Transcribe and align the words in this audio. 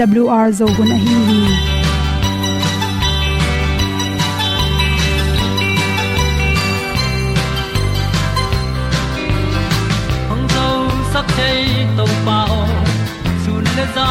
awr 0.00 0.52
zo 0.58 0.66
gun 0.76 0.90
a 0.92 0.96
hi 1.04 1.14
hi. 1.28 1.40
Hong 10.28 10.46
zo 10.54 10.66
sak 11.12 11.26
chei 11.36 11.86
to 11.96 12.06
pa 12.26 12.38
o 12.58 12.60
sun 13.44 13.64
le 13.76 13.86
za 13.96 14.08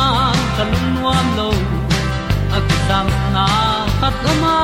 ta 0.58 0.64
kan 0.72 0.86
nuam 0.96 1.28
lo 1.38 1.50
a 2.58 2.60
ki 2.68 2.78
sam 2.88 3.08
na 3.36 3.46
khat 4.00 4.26
o 4.32 4.34
ma 4.44 4.58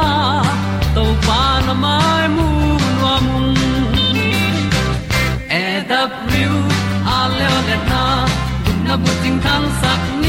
to 0.95 1.05
pa 1.27 1.41
na 1.67 1.73
mai 1.83 2.25
mu 2.35 2.47
nuam 2.99 3.25
e 5.61 5.63
da 5.89 6.01
a 7.17 7.19
le 7.37 7.77
na 7.91 8.03
gun 8.65 8.77
na 8.87 8.95
bu 9.03 9.11
tin 9.21 9.35
kan 9.45 9.63
sak 9.81 10.01
ni 10.21 10.28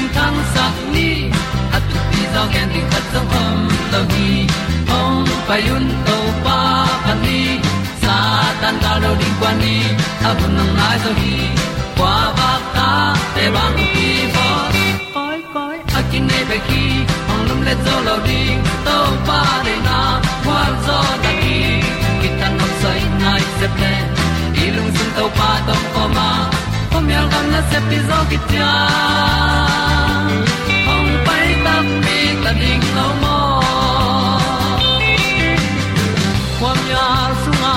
kun 0.00 0.08
na 0.08 0.08
bu 0.08 0.08
tin 0.08 0.08
tan 0.14 0.34
sa 0.54 0.64
ni 0.92 1.30
at 1.76 1.82
tu 1.90 1.98
ti 2.12 2.22
zo 2.34 2.42
gen 2.52 2.68
di 2.74 2.80
khat 2.90 3.04
zo 3.12 3.20
om 3.42 3.58
lo 3.92 4.00
gi 4.12 4.46
hong 4.90 5.26
pai 5.48 5.62
un 5.76 5.84
to 6.06 6.16
pa 6.44 6.58
pa 7.04 7.12
ni 7.24 7.40
sa 8.02 8.16
tan 8.60 8.74
da 8.82 8.92
lo 9.02 9.10
di 9.20 9.28
kwa 9.40 9.50
ni. 9.62 9.76
A 10.28 10.30
bu 10.38 10.46
nang 10.56 10.72
mai 10.78 10.96
zo 11.04 11.10
gi 11.20 11.36
kwa 11.98 12.14
ba 12.38 12.50
ta 12.74 12.88
te 13.34 13.44
bang 13.54 13.76
ki 13.94 14.08
bo 14.34 14.46
koi 15.14 15.38
koi 15.54 15.76
a 15.98 16.00
kin 16.10 16.24
nei 16.30 16.44
pe 16.50 16.58
ki 16.68 16.84
ong 17.32 17.42
lum 17.48 17.60
le 17.66 17.74
zo 17.84 17.96
lo 18.06 18.16
di 18.28 18.42
to 18.86 18.96
pa 19.26 19.40
de 19.66 19.74
na 19.88 19.98
kwa 20.44 20.62
zo 20.86 20.98
da 21.24 21.32
ki 21.42 21.58
ki 22.20 22.28
tan 22.38 22.52
nok 22.58 22.72
sai 22.82 23.00
nai 23.22 23.42
se 23.58 23.66
ple 23.76 23.94
i 24.62 24.64
lung 24.76 24.90
sun 24.96 25.10
to 25.16 25.24
pa 25.38 25.50
tom 25.66 25.82
ko 25.94 26.04
ma 26.16 26.59
pom 27.00 27.08
yal 27.08 27.26
gam 27.32 27.46
na 27.52 27.60
se 27.70 27.78
pi 27.88 27.98
zo 28.08 28.18
ki 28.30 28.38
tia 28.48 28.72
ong 30.94 31.10
pai 31.26 31.48
ta 31.64 31.74
mi 32.04 32.18
ta 32.42 32.52
ding 32.60 32.84
lo 32.96 33.06
mo 33.22 33.38
kwam 36.58 36.80
ya 36.92 37.06
sunga 37.42 37.76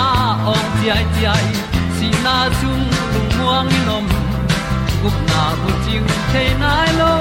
ong 0.54 0.68
ti 0.76 0.86
ai 0.96 1.06
ti 1.16 1.24
ai. 1.36 1.48
Si 1.96 2.08
na 2.26 2.36
zum 2.60 2.82
lung 3.14 3.32
muang 3.38 3.68
ni 3.72 3.80
nom 3.88 4.06
gup 5.02 5.18
na 5.30 5.44
bu 5.62 5.72
ting 5.86 6.08
te 6.34 6.44
nai 6.64 6.90
lo 7.00 7.14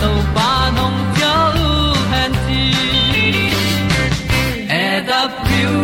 to 0.00 0.10
pa 0.36 0.50
nong 0.76 0.98
pia 1.14 1.34
u 1.66 1.70
han 2.12 2.32
ti 2.46 2.62
e 4.82 4.84
da 5.08 5.22
pru 5.42 5.74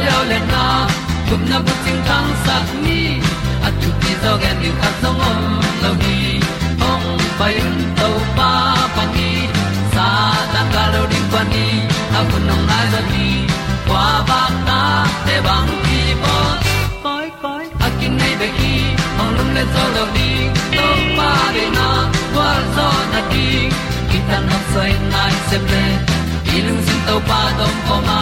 leo 0.00 0.20
le 0.30 0.40
na. 0.54 0.64
Gup 1.28 1.42
na 1.50 1.58
bu 1.66 1.72
ting 1.84 2.00
tang 2.08 2.30
sat 2.44 2.66
ni 2.84 3.00
dog 4.22 4.42
and 4.42 4.62
you 4.64 4.72
zo 4.72 4.72
gen 4.72 4.74
ni 4.74 4.80
khat 4.80 4.94
zo 5.02 5.10
om 5.28 5.40
lo 5.82 5.90
ni 6.02 6.16
ong 6.90 7.06
pai 7.38 7.54
un 7.66 7.76
to 7.98 8.08
pa 8.36 8.50
pa 8.96 9.04
ni 9.14 9.30
sa 9.94 10.06
ta 10.52 10.62
ka 10.74 10.84
lo 10.94 11.02
ding 11.12 11.28
pa 11.32 11.42
ni 11.52 11.66
a 12.18 12.20
bu 12.28 12.38
nong 12.48 12.64
lai 12.70 12.84
za 12.92 13.00
ni 13.10 13.26
kwa 13.88 14.04
ba 14.28 14.40
ta 14.68 14.80
te 15.26 15.36
bang 15.46 15.70
ki 15.86 16.00
bo 16.22 16.36
koi 17.04 17.28
koi 17.42 17.64
a 17.86 17.88
kin 17.98 18.12
nei 18.20 18.34
be 18.40 18.48
ki 18.58 18.74
ong 19.20 19.32
lum 19.36 19.48
le 19.56 19.64
zo 19.74 19.84
lo 19.96 20.04
ni 20.16 20.30
to 20.78 20.86
pa 21.18 21.30
de 21.54 21.64
na. 21.78 21.88
Kwa 22.34 22.50
zo 22.74 22.88
na 23.12 23.20
ti 23.32 23.46
ki 24.10 24.18
ta 24.28 24.38
na 24.48 24.58
sai 24.72 24.92
nai 25.12 25.32
se 25.48 25.58
ple 25.66 25.84
i 26.54 26.56
lung 26.66 26.80
sin 26.86 27.00
to 27.08 27.16
pa 27.28 27.40
dong 27.58 27.78
ko 27.88 27.96
ma. 28.08 28.20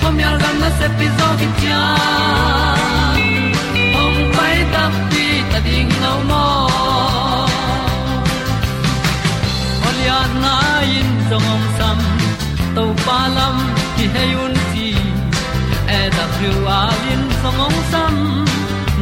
Pom 0.00 0.16
yal 0.24 0.36
gam 0.42 0.56
na 0.62 0.70
se 0.78 0.86
pi 0.98 1.06
zo 1.18 1.28
ki 1.40 1.48
tia 1.58 1.82
ong 4.02 4.20
pai 4.36 4.56
ta 4.74 4.84
pi 5.10 5.29
ding 5.64 5.90
lo 6.02 6.14
mo 6.30 6.46
Olia 9.88 10.20
na 10.42 10.54
in 10.98 11.10
song 11.28 11.48
om 11.54 11.64
sam 11.78 11.98
to 12.76 12.84
pa 13.04 13.18
lam 13.36 13.56
ki 13.96 14.06
hay 14.14 14.30
un 14.44 14.54
ti 14.72 14.88
e 15.98 16.00
da 16.16 16.24
thru 16.34 16.52
a 16.78 16.80
lin 17.02 17.24
song 17.42 17.60
om 17.66 17.76
sam 17.92 18.14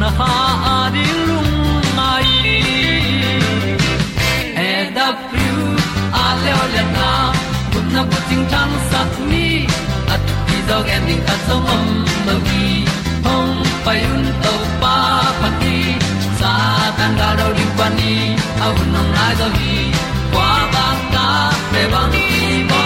na 0.01 0.09
ha 0.17 0.31
a 0.73 0.77
di 0.95 1.05
lung 1.27 1.53
mai 1.97 2.29
e 4.67 4.71
da 4.97 5.07
thru 5.29 5.51
a 6.23 6.25
le 6.43 6.51
o 6.61 6.65
na 6.97 7.11
kun 7.71 7.85
na 7.95 8.01
ko 8.11 8.19
ting 8.29 8.45
tang 8.53 8.73
sat 8.89 9.11
ni 9.31 9.47
at 10.13 10.21
ti 10.47 10.57
dog 10.69 10.87
ending 10.97 11.23
ta 11.27 11.35
song 11.47 11.67
om 11.77 11.87
lo 12.27 12.35
gi 12.47 12.67
hong 13.25 13.55
pai 13.85 14.01
to 14.43 14.53
sa 16.99 17.07
tan 17.07 17.13
ga 17.19 17.29
di 17.57 17.65
ri 17.79 17.87
ni 17.97 18.13
au 18.65 18.75
nong 18.93 19.11
lai 19.15 19.33
do 19.39 19.47
gi 19.57 19.75
kwa 20.33 20.49
ba 20.73 20.85
ta 21.13 21.27
pe 21.71 21.81
bang 21.93 22.15
ki 22.15 22.47
bo 22.69 22.81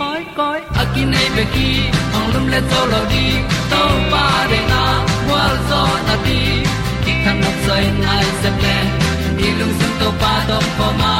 koi 0.00 0.22
koi 0.38 0.60
a 0.80 0.82
nei 1.12 1.28
pe 1.36 1.44
ki 1.54 1.68
ong 2.16 2.28
lum 2.32 2.44
le 2.52 2.60
to 2.70 2.80
lo 2.92 3.00
di 3.12 3.24
to 3.70 3.80
pa 4.12 4.24
de 4.50 4.60
na 4.72 4.82
wa 5.30 5.42
zo 5.68 5.80
na 6.08 6.14
ti 6.26 6.40
ki 7.04 7.12
kan 7.24 7.36
nok 7.42 7.56
sai 7.66 7.84
nai 8.02 8.26
se 8.40 8.50
ple 8.58 8.76
ni 9.38 9.48
lung 9.58 9.74
sun 9.78 9.92
to 10.00 10.08
pa 10.24 10.34
do 10.48 10.58
po 10.80 10.88
ma 11.00 11.14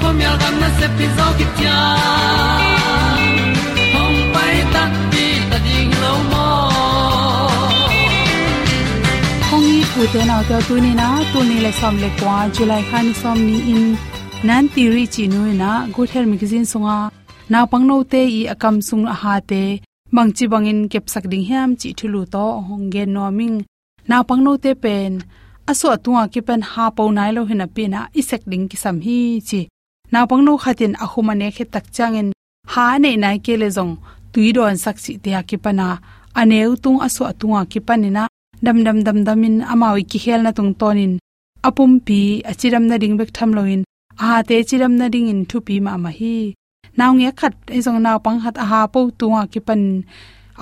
po 0.00 0.08
mi 0.18 0.24
al 0.32 0.36
gam 0.42 0.54
na 0.62 0.68
se 0.78 0.86
pi 0.96 1.06
zo 1.16 1.26
ki 1.38 1.46
tia 1.56 1.78
hong 3.94 4.20
pai 4.34 4.56
ta 4.76 4.84
kong 9.92 10.04
i 10.04 10.08
te 10.12 10.20
na 10.24 10.36
to 10.48 10.56
tu 10.66 10.74
ni 10.84 10.92
na 11.00 11.06
tu 11.32 11.40
ni 11.48 11.56
le 11.64 11.70
som 11.80 11.94
le 12.02 12.08
kwa 12.18 12.36
july 12.56 12.82
khan 12.90 13.06
som 13.20 13.38
ni 13.48 13.56
in 13.72 13.84
nan 14.48 14.64
ti 14.74 14.82
ri 14.92 15.04
chi 15.14 15.24
nu 15.32 15.40
na 15.62 15.70
good 15.94 16.08
health 16.12 16.30
magazine 16.32 16.66
sunga 16.72 16.96
na 17.52 17.58
pang 17.70 17.84
no 17.88 17.96
te 18.12 18.20
i 18.38 18.40
akam 18.54 18.76
sung 18.88 19.04
a 19.14 19.16
ha 19.22 19.34
te 19.50 19.62
bang 20.16 20.30
chi 20.36 20.44
bang 20.52 20.66
in 20.72 20.80
kep 20.92 21.04
sak 21.12 21.24
ding 21.32 21.44
hiam 21.48 21.68
chi 21.80 21.88
thulu 21.98 22.20
to 22.34 22.44
hong 22.68 22.86
ge 22.94 23.04
no 23.14 23.24
ming 23.38 23.58
na 24.08 24.16
pang 24.28 24.42
no 24.46 24.52
te 24.64 24.70
pen 24.82 25.12
aso 25.70 25.86
atuwa 25.96 26.22
ki 26.32 26.40
pen 26.48 26.60
ha 26.70 26.84
po 26.96 27.02
nai 27.16 27.30
lo 27.36 27.42
hina 27.50 27.66
pi 27.74 27.84
na 27.94 28.00
i 28.20 28.22
sek 28.28 28.42
ding 28.50 28.64
ki 28.70 28.76
sam 28.82 28.96
hi 29.06 29.18
chi 29.48 29.60
na 30.12 30.18
pang 30.30 30.42
no 30.46 30.52
khatin 30.62 30.92
a 31.04 31.06
khuma 31.12 31.34
ne 31.40 31.48
khe 31.56 31.64
tak 31.74 31.86
changin 31.96 32.28
ha 32.72 32.84
ne 33.02 33.10
nai 33.22 33.36
ke 33.44 33.54
le 33.62 33.68
jong 33.76 33.94
tuidon 34.32 34.76
sak 34.84 34.96
chi 35.04 35.12
te 35.24 35.30
ki 35.48 35.56
pana 35.64 35.86
aneu 36.40 36.70
tung 36.82 36.98
aso 37.06 37.22
atuwa 37.32 37.60
ki 37.72 37.80
panina 37.88 38.24
dam 38.64 38.84
dam 38.86 39.02
dam, 39.02 39.18
damin 39.26 39.56
amawi 39.72 40.02
ki 40.10 40.18
khel 40.24 40.40
na 40.42 40.52
tung 40.56 40.72
tonin. 40.80 41.12
Apum 41.66 41.92
pi 42.06 42.42
achiram 42.50 42.84
na 42.86 42.96
ding 43.02 43.16
bek 43.18 43.30
tham 43.36 43.50
loin. 43.56 43.82
A 44.18 44.42
te 44.48 44.56
chiram 44.68 44.94
na 45.00 45.06
ding 45.14 45.28
in 45.32 45.40
thu 45.50 45.56
pi 45.66 45.74
ma 45.86 45.92
ma 46.04 46.10
hi. 46.18 46.36
Naw 46.98 47.10
nge 47.18 47.30
khat 47.38 47.54
e 47.76 47.78
jong 47.84 48.00
naw 48.04 48.18
pang 48.24 48.38
hat 48.44 48.56
a 48.64 48.66
ha 48.70 48.80
po 48.92 49.00
tuwa 49.18 49.40
ki 49.52 49.60
pan. 49.66 49.82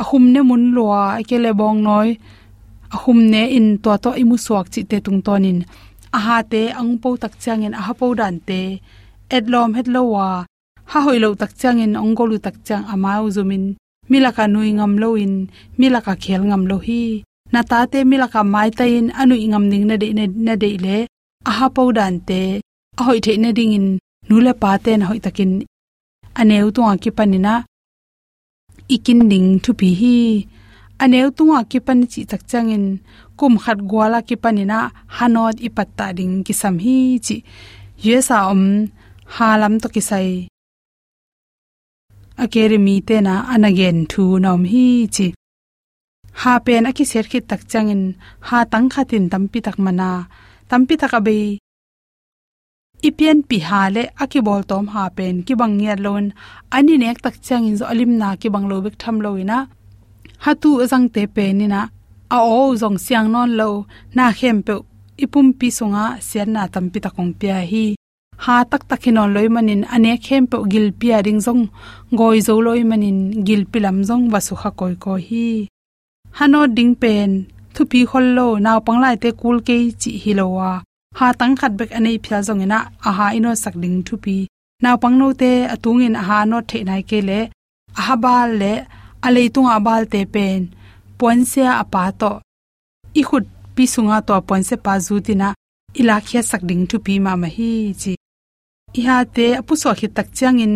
Ahum 0.00 0.24
ne 0.32 0.40
mun 0.48 0.64
lwa 0.76 1.00
ke 1.28 1.36
le 1.44 1.50
bong 1.60 1.78
noi. 1.86 2.08
Ahum 2.94 3.18
ne 3.32 3.42
in 3.56 3.68
to 3.82 3.90
to 4.04 4.10
imu 4.22 4.36
suak 4.44 4.66
chi 4.72 4.80
te 4.90 4.96
tung 5.04 5.20
tonin. 5.26 5.58
A 6.16 6.18
ha 6.26 6.36
te 6.52 6.62
ang 6.80 6.92
po 7.02 7.08
tak 7.22 7.34
changin 7.42 7.74
a 7.80 7.82
ha 7.86 7.92
po 8.00 8.06
dan 8.20 8.36
te. 8.48 8.60
Edlom 9.36 9.70
het 9.76 9.88
lowa 9.94 10.28
ha 10.90 10.98
hoi 11.06 11.18
lo 11.22 11.28
tak 11.40 11.52
changin 11.60 11.92
ong 12.02 12.14
golu 12.18 12.36
tak 12.44 12.56
chang 12.66 12.84
amau 12.92 13.24
zumin. 13.34 13.64
Milaka 14.10 14.44
nui 14.52 14.70
ngam 14.76 14.92
lo 15.02 15.08
in. 15.24 15.34
Milaka 15.78 16.12
khel 16.22 16.42
ngam 16.48 16.64
lo 16.70 16.78
hi 16.86 17.04
na 17.52 17.60
ta 17.70 17.78
te 17.92 17.98
milaka 18.10 18.40
mai 18.52 18.68
ta 18.78 18.84
in 18.96 19.08
anu 19.20 19.34
ingam 19.44 19.64
ning 19.70 19.86
na 19.90 19.94
de 20.02 20.06
na 20.46 20.54
de 20.62 20.70
le. 20.84 20.96
A 21.48 21.50
ha 21.58 21.66
pau 21.76 21.88
dan 21.98 22.14
te 22.28 22.40
a 23.00 23.02
hoi 23.06 23.18
the 23.24 23.32
na 23.42 23.50
ding 23.58 23.72
in 23.78 23.86
nu 24.28 24.36
le 24.46 24.52
pa 24.62 24.70
te 24.84 24.92
na 24.96 25.04
hoi 25.10 25.20
takin. 25.24 25.52
Aneu 26.40 26.66
tu 26.74 26.80
a 26.90 26.92
ki 27.02 27.10
panina 27.18 27.54
ikin 28.94 29.20
ding 29.30 29.48
thu 29.62 29.70
pi 29.80 29.88
hi. 30.00 30.16
Aneu 31.02 31.28
tu 31.36 31.44
a 31.58 31.60
ki 31.70 31.78
pan 31.86 32.00
chi 32.10 32.20
tak 32.30 32.42
chang 32.50 32.70
in, 32.76 32.86
kum 33.38 33.54
khat 33.62 33.78
gwala 33.90 34.18
ki 34.28 34.36
panina 34.42 34.78
hanot 35.16 35.56
ipatta 35.66 36.06
ding 36.18 36.34
ki 36.46 36.52
sam 36.60 36.76
hi 36.84 36.96
chi. 37.26 37.36
Yesa 38.06 38.36
om 38.52 38.62
halam 39.34 39.74
to 39.82 39.88
ki 39.94 40.02
sai. 40.10 40.28
Akere 42.42 42.78
mi 42.86 42.94
te 43.08 43.16
na, 43.26 43.34
anagen 43.52 43.98
thu 44.10 44.24
nom 44.44 44.62
hi 44.72 44.86
chi 45.14 45.26
ha 46.40 46.52
pen 46.64 46.84
aki 46.90 47.04
ser 47.10 47.24
khit 47.30 47.44
tak 47.50 47.62
changin. 47.70 48.02
Ha 48.48 48.58
tang 48.72 48.88
khatin 48.92 49.24
tampi 49.32 49.58
tak 49.66 49.76
mana. 49.84 50.10
Tampi 50.70 50.94
tak 51.00 51.14
abe 51.18 51.36
ipian 53.08 53.38
pi 53.48 53.56
ha 53.68 53.80
le 53.94 54.02
aki 54.22 54.40
bol 54.46 54.62
tom 54.70 54.84
ha 54.92 55.02
pen 55.16 55.34
ki 55.46 55.54
bang 55.60 55.74
ngia 55.78 55.94
lon 56.04 56.26
ani 56.76 56.94
nek 57.02 57.18
tak 57.24 57.36
changin 57.46 57.76
zo 57.80 57.84
alim 57.92 58.12
na 58.20 58.28
ki 58.40 58.48
bang 58.54 58.66
lo 58.70 58.76
bek 58.84 58.96
tham 59.02 59.16
lo 59.24 59.30
ina. 59.42 59.58
Ha 60.44 60.50
tu 60.62 60.70
azang 60.82 61.06
te 61.14 61.22
pe 61.34 61.44
ni 61.58 61.66
na 61.74 61.80
a 62.36 62.38
o 62.58 62.60
zong 62.82 62.98
siang 63.04 63.28
non 63.34 63.50
lo. 63.60 63.68
Na 64.16 64.24
khem 64.38 64.58
pe 64.66 64.74
ipum 65.24 65.48
pi 65.58 65.68
sunga 65.78 66.04
sian 66.28 66.48
na 66.54 66.62
tampi 66.74 66.98
takong 67.04 67.32
pia 67.40 67.58
hi. 67.70 67.84
Ha 68.44 68.54
tak 68.70 68.82
takhinon 68.88 69.30
loi 69.34 69.48
manin. 69.54 69.82
Ane 69.94 70.12
khem 70.24 70.44
pe 70.50 70.56
gil 70.72 70.88
pia 71.00 71.16
ring 71.26 71.40
zong. 71.46 71.62
Goi 72.18 72.38
zo 72.46 72.54
loi 72.66 72.82
manin. 72.90 73.18
Gil 73.46 73.62
pilam 73.72 73.98
zong 74.08 74.24
wasu 74.32 74.54
kha 74.60 74.70
koi 74.78 74.94
ko 75.04 75.12
hi 75.28 75.46
hano 76.38 76.60
ding 76.76 76.94
pen 77.02 77.30
thu 77.74 77.82
pi 77.90 78.00
khol 78.10 78.26
lo 78.36 78.46
naw 78.64 78.78
panglai 78.86 79.16
te 79.22 79.28
kul 79.40 79.56
ke 79.66 79.76
chi 80.00 80.10
hilowa. 80.22 80.70
Ha 81.18 81.26
tang 81.38 81.54
khat 81.60 81.72
bek 81.78 81.90
anei 81.98 82.16
phya 82.24 82.38
zong 82.46 82.62
ina 82.64 82.78
a 83.08 83.10
ha 83.18 83.26
ino 83.38 83.50
sak 83.62 83.74
ding 83.82 83.96
thu 84.06 84.14
pi 84.24 84.36
naw 84.82 84.96
pang 85.02 85.16
no 85.20 85.26
te 85.40 85.50
atung 85.74 86.00
in 86.06 86.16
a 86.20 86.22
ha 86.28 86.38
no 86.50 86.58
the 86.70 86.78
nai 86.88 87.02
ke 87.10 87.18
le 87.28 87.40
a 87.98 88.02
ha 88.06 88.14
bal 88.24 88.48
le 88.60 88.72
a 89.26 89.28
le 89.34 89.42
tung 89.54 89.70
a 89.76 89.78
bal 89.86 90.02
te 90.12 90.20
pen 90.34 90.60
pon 91.18 91.38
se 91.50 91.62
a 91.82 91.84
pa 91.92 92.02
to. 92.20 92.32
I 93.20 93.22
khut 93.28 93.44
pi 93.74 93.84
sunga 93.92 94.16
to 94.28 94.34
pon 94.48 94.62
se 94.68 94.76
pa 94.84 94.92
zu 95.06 95.14
tina 95.26 95.48
ila 96.00 96.16
khia 96.26 96.42
sak 96.50 96.62
ding 96.68 96.82
thu 96.90 96.96
pi 97.06 97.14
ma 97.24 97.32
ma 97.42 97.48
hi 97.56 97.70
chi. 98.00 98.12
I 98.98 99.00
ha 99.06 99.16
te 99.34 99.46
apu 99.60 99.72
so 99.82 99.90
khi 99.98 100.06
tak 100.16 100.28
chang 100.38 100.58
in, 100.64 100.74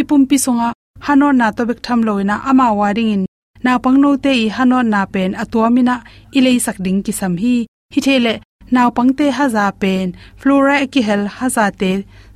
ipum 0.00 0.22
pi 0.28 0.36
sunga 0.44 0.68
hano 1.06 1.26
na 1.38 1.46
to 1.56 1.62
bek 1.68 1.80
tham 1.84 2.00
loina 2.06 2.34
ama 2.50 2.66
waring 2.78 3.12
in 3.16 3.24
na 3.64 3.72
pangno 3.84 4.10
te 4.24 4.32
i 4.44 4.46
hano 4.56 4.78
na 4.92 5.00
pen 5.14 5.32
atuamina 5.42 5.94
ilei 6.36 6.58
sak 6.66 6.78
ding 6.84 7.00
ki 7.06 7.12
sam 7.20 7.34
hi. 7.42 7.56
Hi 7.94 8.00
thele 8.06 8.34
naw 8.74 8.88
pangte 8.96 9.26
haza 9.38 9.64
pen, 9.80 10.06
flora 10.40 10.76
ki 10.92 11.00
hel 11.08 11.24
haza 11.36 11.64
te 11.80 11.90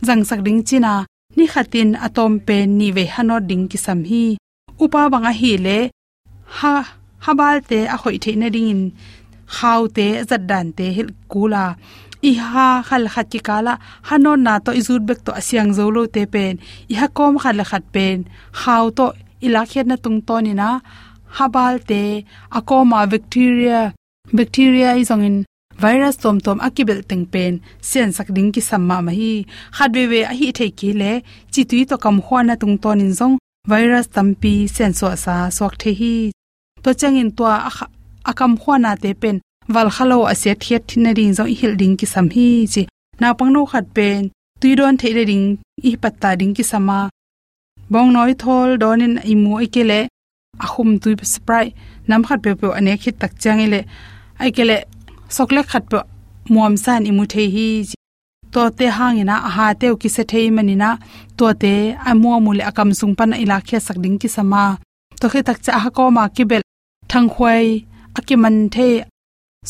jang 0.07 0.23
sak 0.29 0.41
ding 0.47 0.61
china. 0.69 0.95
Ni 1.37 1.45
khatin 1.53 1.91
atom 2.07 2.33
pen 2.47 2.67
ni 2.79 2.89
ve 2.97 3.05
hano 3.15 3.37
ding 3.49 3.65
ki 3.71 3.79
sam 3.85 4.01
hi. 4.11 4.25
Upa 4.85 5.01
banga 5.13 5.33
hi 5.41 5.53
le, 5.67 5.79
ha, 6.59 6.75
habal 7.25 7.57
te 7.71 7.79
a 7.95 7.97
khoi 8.03 8.17
the 8.25 8.33
na 8.41 8.49
ding 8.55 8.71
in 8.75 8.83
khaw 9.57 9.81
te 9.97 10.07
zat 10.29 10.43
dan 10.51 10.67
te 10.77 10.87
hil 10.97 11.11
kula. 11.33 11.65
I 12.29 12.33
ha 12.51 12.67
khal 12.89 13.05
khat 13.15 13.27
ki 13.33 13.41
kala 13.49 13.75
hanon 14.09 14.41
na 14.47 14.53
to 14.65 14.71
izut 14.81 15.03
bek 15.09 15.21
to 15.27 15.31
asyang 15.41 15.71
zolo 15.79 16.03
te 16.15 16.23
pen. 16.35 16.55
I 16.93 16.95
ha 17.01 17.07
kom 17.17 17.35
khal 17.43 17.59
khat 17.71 17.85
pen. 17.95 18.19
Khaw 18.61 18.85
to 18.97 19.07
ilakhet 19.47 19.87
na 19.89 19.97
tung 20.05 20.19
to 20.29 20.37
ni 20.47 20.53
na 20.61 20.69
habal 21.37 21.75
te 21.89 22.03
akoma 22.59 23.01
bacteria 23.13 23.81
bacteria 24.39 24.91
izong 25.03 25.25
in 25.29 25.37
virus 25.83 26.17
tom 26.23 26.37
tom 26.45 26.59
akibel 26.67 27.01
teng 27.09 27.25
pen 27.33 27.53
sen 27.91 28.09
sak 28.17 28.29
ding 28.37 28.51
ki 28.55 28.63
samma 28.71 28.97
ma 29.07 29.13
hi 29.19 29.33
khat 29.77 29.91
we 30.11 30.21
a 30.31 30.33
hi 30.39 30.49
the 30.59 30.67
ki 30.79 30.91
le, 31.01 31.13
chi 31.53 31.63
tui 31.71 31.83
to 31.91 31.97
kam 32.05 32.17
khwana 32.27 32.55
tung 32.61 32.77
ton 32.83 33.01
in 33.05 33.13
zong 33.19 33.37
virus 33.71 34.07
tampi 34.15 34.55
sen 34.75 34.93
so 34.99 35.07
sa 35.25 35.35
sok 35.57 35.75
the 35.83 35.91
hi. 36.01 36.15
To 36.83 36.91
changin 37.01 37.31
to 37.37 37.45
akam 38.31 38.53
khwana 38.63 38.93
te 39.03 39.11
pen, 39.21 39.37
wal 39.75 39.89
khalo 39.95 40.19
ase 40.33 40.51
thiat 40.63 40.83
thina 40.89 41.11
ring 41.19 41.33
zo 41.39 41.45
hil 41.59 41.75
ding 41.81 41.97
ki 42.01 42.07
sam 42.13 42.27
hi 42.35 42.49
chi. 42.73 42.83
Na 43.21 43.29
pangno 43.39 43.61
khat 43.71 43.87
pen, 43.97 44.23
tui 44.61 44.73
don 44.79 44.97
theile 45.01 45.23
ring 45.31 45.47
i 45.89 45.91
patta 46.03 46.31
ding 46.41 46.55
ki 46.57 46.65
sama. 46.71 46.99
Bong 47.93 48.11
noi 48.15 48.33
thol 48.43 48.71
donin 48.83 49.15
imu 49.33 49.53
ikele 49.67 50.01
ahum 50.65 50.91
tui 51.03 51.15
spray 51.35 51.67
nam 52.09 52.21
khat 52.27 52.39
pe 52.45 52.51
pe 52.61 52.67
ane 52.79 52.93
khit 53.03 53.17
tak 53.23 53.33
chang 53.43 53.61
ile 53.67 53.81
ai 54.43 54.51
kele 54.57 54.77
sokle 55.37 55.61
khat 55.71 55.85
pe 55.91 55.99
muam 56.53 56.75
san 56.85 57.03
imu 57.11 57.25
the 57.33 57.43
hi, 57.55 57.69
to 58.53 58.63
te 58.79 58.87
hangina 58.97 59.35
aha 59.49 59.67
te 59.81 59.87
ki 60.01 60.09
se 60.17 60.23
thei 60.31 60.47
manina 60.57 60.91
to 61.39 61.47
te 61.63 61.73
amu 62.11 62.31
mule 62.45 62.63
akam 62.71 62.91
sung 63.01 63.15
pan 63.19 63.33
ila 63.43 63.57
khe 63.69 63.79
sak 63.87 63.97
ding 64.03 64.17
ki 64.23 64.29
sama, 64.37 64.63
to 65.21 65.27
khe 65.33 65.41
tak 65.49 65.59
cha 65.65 65.73
ha 65.83 65.89
ko 65.97 66.05
ma 66.17 66.25
ki 66.37 66.45
bel, 66.51 66.65
thang 67.11 67.29
khwai 67.35 67.67
akiman 68.19 68.57
the 68.75 68.89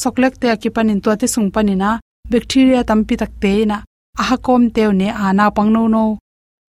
soklek 0.00 0.34
te 0.40 0.48
ki 0.62 0.68
panin 0.74 1.00
to 1.04 1.10
te 1.20 1.26
sung 1.34 1.48
panina 1.54 1.90
bacteria 2.30 2.80
tampi 2.88 3.14
tak 3.22 3.32
te 3.42 3.52
na 3.70 3.76
aha 4.20 4.36
kom 4.46 4.62
teu 4.74 4.90
ne 5.00 5.08
ana 5.26 5.44
pangno 5.56 5.82
no 5.94 6.04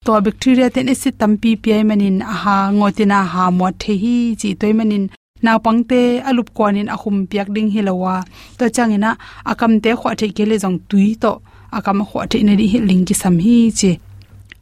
to 0.04 0.20
bacteria 0.20 0.68
ten 0.70 0.88
acid 0.92 1.14
tampi 1.20 1.56
pi 1.56 1.82
manin, 1.82 2.20
aha, 2.22 2.70
ngotina 2.72 3.18
ha 3.32 3.50
mo 3.50 3.70
the 3.80 3.92
hi 4.02 4.16
chi 4.40 4.48
toy 4.60 4.72
manin 4.78 5.04
naw 5.44 5.58
pangte 5.64 6.20
alup 6.28 6.48
kwanin 6.56 6.88
ahum 6.94 7.16
piak 7.30 7.48
ding 7.54 7.70
hilowa 7.74 8.14
to 8.58 8.64
changina, 8.76 9.10
akam 9.50 9.72
te 9.82 9.90
khwa 9.98 10.10
the 10.20 10.26
kele 10.36 10.56
jong 10.62 10.78
tui 10.88 11.16
to, 11.22 11.32
akam 11.72 11.98
khwa 12.08 12.28
the 12.30 12.42
ne 12.46 12.52
ri 12.60 12.66
ling 12.88 13.04
ki 13.08 13.14
sam 13.22 13.36
hi 13.44 13.56
chi 13.78 13.90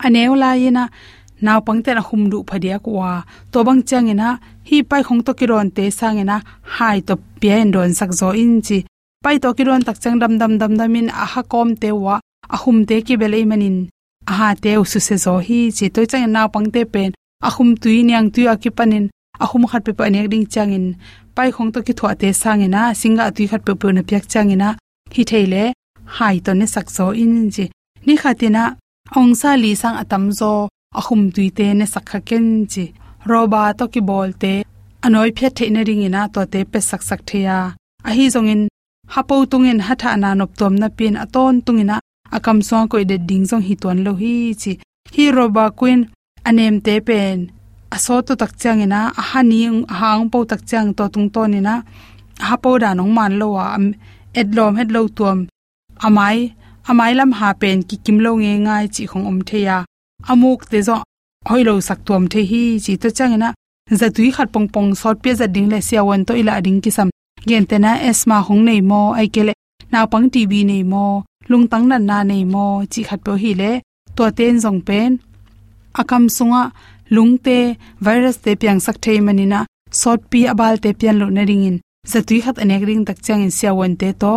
aneula 0.05 0.51
yina 0.63 0.85
naw 1.45 1.59
pangte 1.67 1.91
na 1.95 2.03
hum 2.09 2.31
du 2.31 2.39
phadia 2.49 2.79
kwa. 2.79 3.25
To 3.53 3.59
bang 3.67 3.83
changina, 3.89 4.29
hi 4.69 4.77
pai 4.91 5.03
khong 5.07 5.23
to 5.27 5.33
kiron 5.35 5.69
te 5.77 5.85
sangena 5.99 6.37
hai 6.77 6.99
to 7.09 7.15
pian 7.41 7.73
don 7.75 7.91
sak 7.99 8.11
zo 8.21 8.29
in 8.43 8.63
chi. 8.67 8.79
Pai 9.25 9.37
to 9.43 9.49
kiron 9.59 9.83
tak 9.87 9.99
chang 10.03 10.19
dam 10.23 10.39
dam 10.41 10.53
dam 10.61 10.73
dam 10.79 10.95
in 10.95 11.09
a 11.23 11.25
ha 11.33 11.43
kom 11.43 11.75
te 11.83 11.91
wa 12.05 12.15
a 12.55 12.57
hum 12.63 12.87
te 12.89 12.97
ki 13.07 13.15
bele 13.21 13.41
manin 13.51 13.77
a 14.31 14.33
ha 14.39 14.49
su 14.91 14.99
se 15.07 15.17
zo 15.25 15.35
hi 15.47 15.59
chi 15.77 15.87
toi 15.95 16.07
chang 16.11 16.27
naw 16.35 16.47
pangte 16.55 16.83
pen. 16.93 17.11
A 17.47 17.49
tui 17.83 18.03
niang 18.09 18.29
tui 18.35 18.45
akipanin 18.53 19.07
ki 19.41 19.67
khat 19.71 19.83
pe 19.87 19.93
pa 19.99 20.05
nek 20.09 20.27
ding 20.33 20.47
changin. 20.53 20.87
Pai 21.35 21.51
khong 21.55 21.71
to 21.75 21.79
ki 21.87 21.93
thwa 21.99 22.11
te 22.21 22.29
sangena 22.43 22.83
singa 23.01 23.25
tui 23.37 23.47
khat 23.51 23.63
pe 23.67 23.73
pe 23.81 23.89
na 23.93 24.03
pyak 24.09 24.25
changina 24.33 24.69
hi 25.15 25.23
theile 25.31 25.65
hai 26.17 26.37
to 26.45 26.53
ne 26.55 26.67
sak 26.75 26.87
zo 26.97 27.07
in 27.23 27.35
ji. 27.55 27.65
Ni 28.07 28.15
khatina 28.23 28.65
ong 29.19 29.35
sa 29.41 29.51
li 29.63 29.73
sang 29.83 29.97
atam 30.03 30.25
zo. 30.41 30.53
Ahum 30.99 31.23
tuite 31.35 31.67
ne 31.79 31.87
sakha 31.95 32.19
ken 32.29 32.47
ji. 32.73 32.85
Roba 33.31 33.63
to 33.79 33.85
ki 33.93 34.01
bol 34.09 34.31
te. 34.43 34.55
Anoi 35.05 35.31
phe 35.37 35.49
the 35.57 35.65
ne 35.75 35.81
ring 35.89 36.05
ina 36.09 36.23
to 36.35 36.41
te 36.53 36.61
pe 36.73 36.79
sak 36.91 37.03
sak 37.09 37.21
theya 37.29 37.59
a 38.09 38.11
hi 38.17 38.27
zongin 38.35 38.63
hapo 39.15 39.35
tungin 39.51 39.81
hatha 39.87 40.17
na 40.23 40.31
nop 40.35 40.53
tom 40.61 40.75
na 40.83 40.89
pin 40.99 41.15
aton 41.25 41.55
tungina 41.65 41.97
akam 42.37 42.59
so 42.69 42.77
ko 42.91 42.97
de 43.11 43.17
ding 43.29 43.45
jong 43.51 43.65
hi 43.69 43.75
ton 43.83 43.99
lo 44.07 44.13
hi 44.23 44.35
chi. 44.61 44.73
Hi 45.15 45.25
roba 45.37 45.65
queen 45.79 46.01
anem 46.49 46.75
te 46.87 46.95
pen. 47.07 47.39
Aso 47.95 48.15
to 48.27 48.33
tak 48.41 48.53
chang 48.61 48.81
ina, 48.85 49.01
a 49.21 49.23
hani 49.31 49.61
hang 50.01 50.25
po 50.33 50.39
tak 50.51 50.63
chang 50.71 50.89
to 50.97 51.05
tung 51.15 51.29
to 51.35 51.43
ni 51.53 51.61
na 51.67 51.75
ha 52.47 52.55
po 52.63 52.71
da 52.83 52.91
nong 52.99 53.13
man 53.17 53.33
lo 53.41 53.47
wa 53.57 53.67
edlom 54.41 54.75
het 54.79 54.89
lo 54.95 55.01
tuam. 55.17 55.39
Amai 56.07 56.39
amai 56.91 57.13
lam 57.19 57.31
ha 57.39 57.49
pen 57.61 57.79
ki 57.89 57.97
kim 58.05 58.19
lo 58.25 58.31
nge 58.43 58.53
ngai 58.65 58.85
chi 58.95 59.03
khong 59.11 59.27
om 59.31 59.39
theya 59.49 59.77
amuk 60.31 60.61
te 60.71 60.79
zo 60.89 60.97
hoilo 61.49 61.75
sak 61.89 61.99
tuam 62.07 62.23
the 62.33 62.41
hi 62.51 62.63
chi 62.85 62.93
to 63.03 63.09
changena 63.17 63.49
zatui 64.01 64.29
khat 64.37 64.49
pong 64.55 64.69
pong 64.75 64.91
sot 65.01 65.17
pe 65.23 65.31
za 65.41 65.47
ding 65.55 65.69
le 65.73 65.79
sia 65.89 66.01
wan 66.09 66.23
to 66.27 66.33
ila 66.41 66.55
ding 66.67 66.81
ki 66.85 66.91
sam. 66.97 67.09
Gen 67.49 67.65
te 67.71 67.77
na 67.85 67.91
esma 68.09 68.37
hong 68.47 68.63
nei 68.69 68.81
mo, 68.91 69.01
ai 69.19 69.29
kele 69.35 69.53
na 69.93 70.07
pang 70.13 70.27
tv 70.33 70.53
nei 70.71 70.83
mo 70.93 71.05
lung 71.51 71.67
tang 71.71 71.87
nan 71.91 72.03
na 72.11 72.19
nei 72.31 72.45
mo 72.53 72.65
chi 72.93 73.01
khat 73.09 73.21
po 73.27 73.33
hi 73.43 73.51
le 73.61 73.71
to 74.17 74.25
ten 74.39 74.55
jong 74.63 74.81
pen. 74.89 75.11
Akam 76.01 76.25
sunga 76.37 76.63
lung 77.15 77.33
te 77.45 77.59
virus 78.05 78.37
te 78.45 78.51
piang 78.61 78.81
sak 78.87 78.97
thei 79.05 79.19
manina 79.27 79.61
sot 80.01 80.21
pi 80.31 80.41
abal 80.53 80.75
te 80.83 80.91
pian 80.99 81.17
lo 81.21 81.27
na 81.37 81.43
ringin 81.51 81.77
zatui 82.11 82.39
khat 82.45 82.57
anek 82.63 82.83
ring 82.89 83.03
tak 83.09 83.19
chang 83.27 83.43
in 83.47 83.53
sia 83.59 83.71
wan 83.79 83.95
te 84.01 84.09
to. 84.23 84.35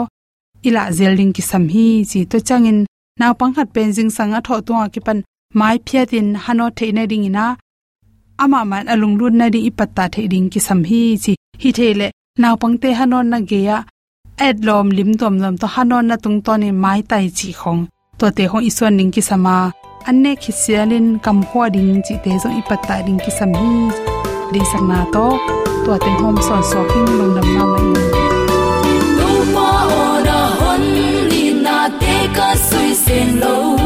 Ila 0.68 0.84
zel 0.98 1.14
ring 1.20 1.34
ki 1.36 1.44
sam 1.50 1.64
hi 1.74 1.88
chi 2.10 2.20
to 2.32 2.38
changin 2.48 2.80
naw 3.20 3.34
pang 3.40 3.54
khat 3.56 3.70
pen 3.76 3.90
jing 3.96 4.12
sanga 4.18 4.40
tho 4.48 4.56
to 4.68 4.74
ki 4.94 5.00
pan 5.06 5.20
mai 5.60 5.78
phiatin 5.86 6.28
hano 6.44 6.66
theina 6.78 7.04
ring 7.12 7.26
ina. 7.30 7.46
Ama 8.44 8.60
man 8.72 8.86
alung 8.94 9.16
run 9.20 9.36
na 9.40 9.46
ri 9.54 9.60
ipatta 9.70 10.04
thei 10.14 10.28
ring 10.34 10.48
ki 10.54 10.60
sam 10.68 10.82
hi 10.90 11.02
chi. 11.24 11.34
Hi 11.62 11.70
thele 11.78 12.08
naw 12.42 12.56
pangte 12.62 12.90
hano 13.00 13.20
na 13.32 13.38
ge 13.50 13.60
ya 13.68 13.78
ad 14.38 14.66
lom 14.68 14.88
lim 14.98 15.12
tom 15.20 15.36
lom 15.44 15.56
to 15.62 15.68
hanon 15.68 16.06
na 16.10 16.16
tung 16.24 16.40
to 16.46 16.54
ni 16.62 16.70
mai 16.84 17.02
tai 17.10 17.26
chi 17.38 17.50
khong. 17.60 17.82
To 18.20 18.26
te 18.36 18.44
hong 18.52 18.66
ison 18.70 18.94
ning 18.98 19.12
ki 19.16 19.22
sama 19.30 19.56
anne 20.10 20.32
khisialin 20.42 21.08
kam 21.26 21.38
hwa 21.50 21.66
ding 21.76 22.02
chi 22.06 22.16
te 22.24 22.32
zo 22.44 22.50
ipatta 22.60 22.96
ding 23.06 23.20
ki 23.24 23.32
sam 23.38 23.52
hi. 23.60 23.72
Ri 24.54 24.62
sang 24.72 24.88
na 24.92 25.00
to 25.14 25.26
to 25.86 25.94
te 26.04 26.12
hom 26.20 26.36
son 26.48 26.62
so 26.70 26.80
king 26.92 27.12
long 27.18 27.34
dam 27.36 27.48
na 27.56 27.64
mai 27.72 27.88
tu 29.18 29.30
pa 29.54 29.70
ona 30.04 30.40
hon 30.60 30.82
ni 31.32 31.44
na 31.66 31.78
te 32.02 32.16
ka 32.38 32.50
sui 32.68 32.92
sen 33.06 33.28
lo. 33.42 33.46
seng 33.46 33.46
lo 33.46 33.46
lam 33.46 33.54
dang 33.56 33.80
lo 33.80 33.80
hin 33.80 33.85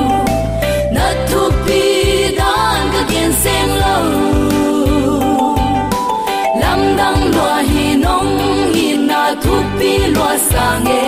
pi 10.30 10.36
lo 10.36 10.38
sa 10.52 10.80
nge 10.80 11.06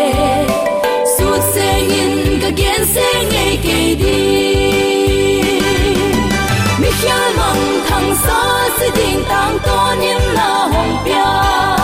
su 1.16 1.28
se 1.54 1.70
in 2.01 2.40
ka 2.42 2.50
gen 2.60 2.82
se 2.94 3.08
nge 3.30 3.46
ke 3.63 3.80
mi 6.82 6.90
khia 7.00 7.20
mong 7.38 7.63
thằng 7.90 8.16
sa 8.24 8.42
sẽ 8.80 8.90
ding 8.98 9.24
tăng 9.30 9.58
ton 9.66 10.00
in 10.00 10.22
là 10.38 10.68
hong 10.74 10.96
pia 11.06 11.81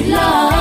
ko 0.00 0.06
pi 0.06 0.59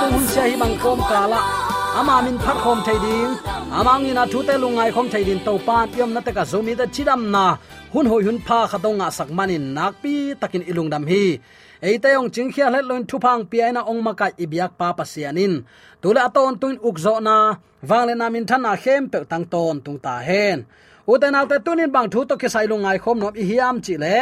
tu 0.00 0.06
hun 0.12 0.24
sia 0.32 0.44
hi 0.50 0.54
bang 0.62 0.76
kom 0.82 1.00
kala 1.10 1.40
ama 1.98 2.16
min 2.26 2.36
phat 2.44 2.56
khom 2.64 2.78
thai 2.86 2.98
ding 3.04 3.32
amang 3.78 4.04
ina 4.10 4.24
thu 4.32 4.38
te 4.48 4.54
lungai 4.62 4.90
khom 4.94 5.06
thai 5.12 5.22
din 5.28 5.40
to 5.46 5.52
pan 5.66 5.86
yom 5.98 6.10
na 6.14 6.20
te 6.26 6.30
ka 6.36 6.44
zomi 6.50 6.72
da 6.80 6.86
chidam 6.94 7.22
na 7.34 7.44
hun 7.92 8.06
hoi 8.10 8.22
hun 8.26 8.38
pha 8.46 8.58
khatonga 8.70 9.08
sak 9.18 9.28
manin 9.36 9.64
nak 9.76 9.92
pi 10.02 10.14
takin 10.40 10.64
ilung 10.70 10.90
dam 10.92 11.04
hi. 11.12 11.24
Eite 11.88 12.10
ong 12.20 12.30
ching 12.34 12.50
khia 12.54 12.66
let 12.74 12.84
loin 12.88 13.04
thu 13.08 13.16
phang 13.24 13.42
pi 13.50 13.56
aina 13.66 13.80
ong 13.90 14.00
makai 14.06 14.32
ibyak 14.44 14.72
pa 14.80 14.88
pasianin 14.98 15.54
tule 16.02 16.20
aton 16.28 16.54
tuin 16.60 16.76
ukzo 16.88 17.14
na 17.26 17.36
wangle 17.88 18.14
na 18.20 18.26
min 18.34 18.46
thana 18.50 18.72
khem 18.82 19.02
pe 19.12 19.18
tang 19.30 19.46
ton 19.52 19.76
tung 19.84 19.98
ta 20.04 20.14
hen. 20.28 20.58
Uten 21.12 21.36
alte 21.38 21.56
tunin 21.64 21.90
bang 21.94 22.08
thu 22.12 22.20
to 22.28 22.34
ke 22.40 22.48
sai 22.54 22.66
lungai 22.70 22.98
khom 23.04 23.16
nom 23.22 23.34
i 23.42 23.44
hiam 23.50 23.76
chi 23.84 23.94
le. 24.02 24.16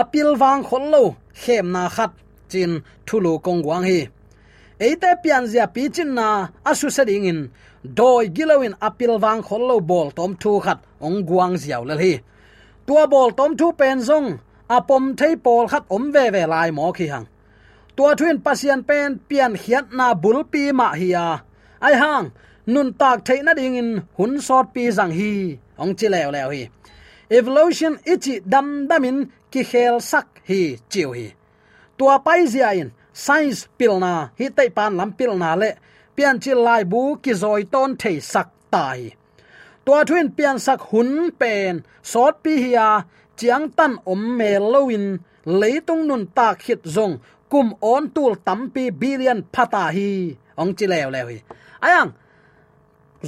Apil 0.00 0.30
wang 0.40 0.62
khollo 0.68 1.04
khem 1.42 1.66
na 1.74 1.82
khat 1.96 2.12
chin 2.50 2.72
thulu 3.06 3.32
kong 3.46 3.62
wang 3.68 3.84
hi 3.90 4.00
eite 4.80 5.10
pian 5.22 5.46
zia 5.46 5.66
pi 5.66 5.88
chin 5.94 6.14
na 6.14 6.48
asu 6.64 6.90
sa 6.90 7.04
ding 7.04 7.26
in. 7.26 7.40
Doi 7.98 8.28
gilawin 8.28 8.74
apil 8.80 9.18
wang 9.22 9.42
khollo 9.42 9.80
bol 9.80 10.10
tom 10.10 10.36
thu 10.42 10.60
khat, 10.60 10.78
ong 11.00 11.22
guang 11.28 11.54
ziaw 11.62 11.82
le 11.88 11.94
hi. 12.02 12.12
Tua 12.86 13.06
bol 13.06 13.30
tom 13.38 13.56
thu 13.58 13.72
pen 13.72 13.98
zong 14.08 14.28
apom 14.68 15.04
thei 15.18 15.36
pol 15.36 15.66
khat 15.68 15.84
om 15.88 16.12
ve 16.14 16.30
ve 16.34 16.42
lai 16.46 16.70
mo 16.70 16.92
khi 16.92 17.06
hang. 17.12 17.26
Tua 17.96 18.14
thuin 18.18 18.38
pasien 18.44 18.82
pen 18.88 19.18
pian 19.28 19.54
hiat 19.62 19.86
na 19.98 20.14
bul 20.14 20.44
pi 20.52 20.72
ma 20.72 20.88
hi 21.00 21.08
ya 21.14 21.26
ai 21.80 21.94
hang, 21.94 22.26
nun 22.66 22.92
tak 23.00 23.24
thei 23.26 23.40
na 23.42 23.52
ding 23.54 23.76
in, 23.76 23.90
hun 24.16 24.40
sot 24.40 24.66
pi 24.74 24.82
zang 24.90 25.12
hi, 25.18 25.58
ong 25.78 25.94
chi 25.98 26.06
lew 26.08 26.30
lew 26.34 26.48
hi. 26.54 26.62
Evolution 27.30 27.94
ichi 28.12 28.34
dam 28.52 28.86
damin 28.88 29.18
ki 29.52 29.62
khel 29.70 30.00
sak 30.00 30.26
hi 30.48 30.60
chiu 30.90 31.12
hi. 31.12 31.26
Tua 31.98 32.18
pai 32.18 32.46
zia 32.46 32.70
in 32.80 32.90
science 33.24 33.60
pilna, 33.78 34.14
hi 34.38 34.46
tei 34.56 34.68
pan 34.76 34.92
lam 34.98 35.10
pilna 35.18 35.50
le. 35.60 35.70
Pian 36.16 36.36
chi 36.42 36.52
lai 36.66 36.82
bu 36.92 37.02
ki 37.22 37.32
zoi 37.42 37.62
ton 37.72 37.90
thei 38.02 38.16
sak 38.32 38.48
tai. 38.72 39.00
Tua 39.84 40.00
thuin 40.08 40.28
pian 40.36 40.58
sak 40.66 40.80
hun 40.90 41.10
pen, 41.40 41.74
sot 42.10 42.34
pi 42.44 42.52
hia, 42.64 42.88
chiang 43.38 43.66
tan 43.76 43.92
om 44.12 44.22
me 44.38 44.50
loin 44.72 45.04
leitung 45.60 46.02
nun 46.08 46.24
ta 46.36 46.48
khit 46.62 46.82
zong, 46.94 47.14
kum 47.50 47.68
on 47.80 48.04
tul 48.14 48.32
tampi 48.46 48.84
billion 49.00 49.40
phata 49.54 49.84
hi. 49.96 50.10
Ong 50.60 50.72
chi 50.78 50.86
lew 50.92 51.08
lew 51.14 51.26
hi. 51.32 51.38
Ayang, 51.86 52.10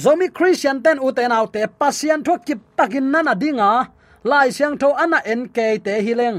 zomi 0.03 0.29
christian 0.37 0.83
ten 0.85 0.99
uten 1.07 1.33
autte 1.39 1.63
pasian 1.81 2.21
tho 2.27 2.35
kip 2.47 2.61
takin 2.77 3.07
nana 3.13 3.35
dinga, 3.43 3.73
lai 4.25 4.49
siang 4.57 4.77
tho 4.81 4.89
ana 5.05 5.19
nk 5.39 5.59
te 5.85 5.95
hileng 6.07 6.39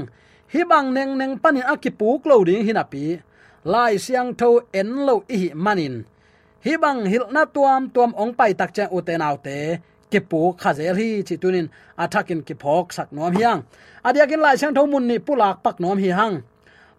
hi 0.52 0.62
bang 0.70 0.88
neng 0.94 1.12
neng 1.18 1.38
panin 1.42 1.62
akipuk 1.62 2.26
lo 2.26 2.42
hinapi 2.44 3.22
lai 3.64 3.98
siang 3.98 4.34
tho 4.34 4.60
en 4.72 5.06
lo 5.06 5.22
i 5.28 5.50
manin. 5.54 6.04
Hi 6.64 6.76
bang 6.76 7.04
hil 7.12 7.24
na 7.34 7.44
tuam 7.44 7.88
tuam 7.94 8.12
ong 8.22 8.32
pai 8.38 8.52
tak 8.54 8.70
cha 8.76 8.84
uten 8.96 9.20
autte 9.28 9.58
ki 10.10 10.20
pu 10.30 10.40
khazel 10.60 10.96
hi 11.00 11.22
chi 11.28 11.36
tunin. 11.42 11.66
Athakin 12.02 12.40
ki 12.46 12.54
phok 12.62 12.92
sak 12.96 13.08
nom 13.12 13.32
hiang 13.36 13.60
adiakin 14.06 14.40
lai 14.44 14.56
siang 14.56 14.74
tho 14.74 14.86
mun 14.86 15.06
ni 15.08 15.16
pulak 15.26 15.56
pak 15.64 15.76
nom 15.80 15.98
hi 15.98 16.10
hang. 16.18 16.36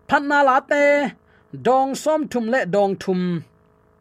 Phan 0.08 0.24
na 0.28 0.40
la 0.48 0.60
te. 0.72 0.84
Dong 1.68 1.96
som 1.96 2.28
thum 2.32 2.46
le 2.54 2.66
dong 2.66 2.96
thum. 3.04 3.22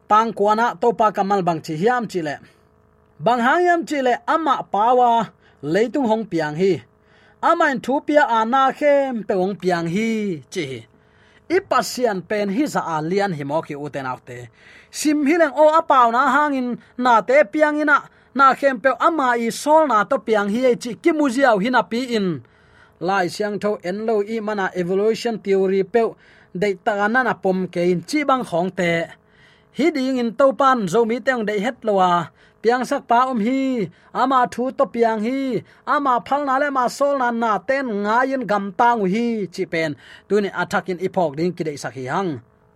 Tang 0.09 0.31
kwana 0.37 0.67
to 0.81 0.87
pa 0.99 1.07
kamal 1.11 1.41
bang 1.47 1.61
chi 1.65 1.73
hiam 1.81 2.03
chi 2.11 2.21
le. 2.27 2.35
Bang 3.25 3.41
hang 3.45 3.63
yam 3.67 3.81
chi 3.89 3.97
le 4.07 4.13
ama 4.33 4.55
pawa 4.73 5.09
leitung 5.73 6.07
hong 6.11 6.25
piang 6.31 6.55
hi. 6.61 6.71
Amain 7.49 7.77
thu 7.83 7.93
pia 8.07 8.23
ana 8.39 8.63
khem 8.79 9.23
pe 9.27 9.33
ong 9.43 9.55
piang 9.61 9.87
hi 9.95 10.09
chi 10.53 10.65
ipasian 11.57 12.21
pen 12.29 12.49
hi 12.55 12.65
za 12.73 12.81
alian 12.95 13.33
hi 13.37 13.43
mo 13.43 13.61
ki 13.61 13.75
uten 13.75 14.07
autte. 14.11 14.49
Sim 14.91 15.25
hileng 15.27 15.55
o 15.55 15.65
apaw 15.79 16.11
na 16.11 16.23
hangin, 16.35 16.79
na 16.97 17.21
te 17.21 17.43
piangina, 17.51 17.97
na 18.35 18.55
khem 18.55 18.79
pe 18.83 18.91
ama 18.99 19.35
i 19.37 19.51
sol 19.51 19.87
na 19.87 20.03
to 20.03 20.17
piang 20.19 20.49
hi 20.53 20.75
chi 20.75 20.91
ki 21.03 21.11
muziaw 21.11 21.57
hina 21.63 21.83
pi 21.83 21.99
in. 22.17 22.27
Lai 22.99 23.27
siang 23.27 23.59
tho 23.59 23.79
en 23.83 24.05
lo 24.07 24.21
i 24.21 24.39
mana 24.39 24.71
evolution 24.75 25.39
theory 25.43 25.83
pe 25.83 26.03
dei 26.61 26.75
ta 26.85 27.07
na 27.07 27.23
na 27.23 27.33
pom 27.33 27.67
ke 27.73 27.81
in 27.93 28.01
chi 28.09 28.23
bang 28.29 28.43
khong 28.49 28.71
te. 28.79 28.91
Hi 29.77 29.87
ding 29.95 30.19
in 30.19 30.35
to 30.39 30.53
pan 30.53 30.87
zo 30.87 31.05
mi 31.05 31.19
teng 31.19 31.45
dei 31.47 31.59
het 31.59 31.77
lowa 31.87 32.31
piang 32.61 32.83
sak 32.89 33.01
pa 33.09 33.19
om 33.31 33.39
hi, 33.47 33.89
ama 34.21 34.39
thu 34.53 34.63
to 34.77 34.85
piang 34.93 35.19
hi, 35.25 35.39
ama 35.93 36.13
phal 36.27 36.41
na 36.45 36.55
le 36.61 36.67
ma 36.77 36.85
sol 36.97 37.13
na 37.21 37.27
na 37.31 37.51
ten 37.69 37.85
nga 38.03 38.17
yin 38.29 38.43
gam 38.51 38.65
tang 38.79 39.01
hi, 39.13 39.25
chi 39.53 39.63
pen. 39.73 39.91
Tu 40.27 40.35
ni 40.43 40.49
in 40.91 40.99
ipok 41.07 41.31
ding 41.37 41.53
ki 41.57 41.63
dei 41.67 41.77
sak 41.83 41.93
hi 41.97 42.05
hang. 42.13 42.31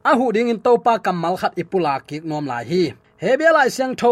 A 0.10 0.12
hu 0.18 0.26
ding 0.36 0.50
in 0.54 0.60
to 0.66 0.72
pa 0.86 0.94
kamal 1.06 1.36
khat 1.42 1.54
ipula 1.62 1.94
ki 2.08 2.18
nom 2.30 2.46
lai 2.52 2.64
hi. 2.72 2.84
Hebia 3.24 3.52
lai 3.58 3.70
siang 3.76 3.96
tho, 4.02 4.12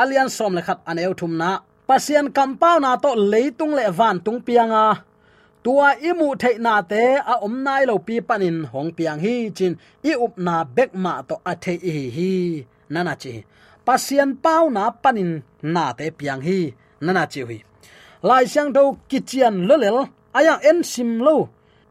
alian 0.00 0.28
som 0.36 0.52
le 0.56 0.62
khat 0.66 0.78
aneu 0.90 1.12
thum 1.18 1.32
na. 1.40 1.50
Pasien 1.88 2.26
kam 2.36 2.50
kampau 2.58 2.76
na 2.84 2.90
to 3.04 3.10
leitung 3.32 3.74
le 3.78 3.84
van 3.98 4.16
tung 4.24 4.40
pianga 4.46 4.84
tua 5.64 5.88
imu 6.08 6.28
thei 6.42 6.56
na 6.66 6.74
te, 6.90 7.02
a 7.32 7.34
om 7.46 7.54
nai 7.66 7.82
lo 7.90 7.94
pi 8.06 8.14
panin 8.28 8.58
hong 8.72 8.90
piang 8.96 9.20
hi 9.24 9.34
chin. 9.56 9.72
I 10.10 10.12
up 10.24 10.34
na 10.46 10.54
bek 10.76 10.90
ma 11.04 11.12
to 11.28 11.34
a 11.50 11.52
thei 11.64 11.78
hi 11.84 11.96
hi. 12.16 12.32
Nana 12.92 13.14
chi 13.22 13.34
pasian 13.88 14.36
pau 14.36 14.68
na 14.68 14.92
panin 14.92 15.40
na 15.64 15.96
te 15.96 16.12
piang 16.18 16.44
hi 16.44 16.58
nana 17.00 17.24
chi 17.32 17.40
hui 17.48 17.58
lai 18.28 18.44
sang 18.52 18.68
do 18.76 18.82
kichian 19.08 19.64
lolel 19.68 19.98
aya 20.38 20.54
en 20.70 20.82
sim 20.84 21.20
lo. 21.26 21.48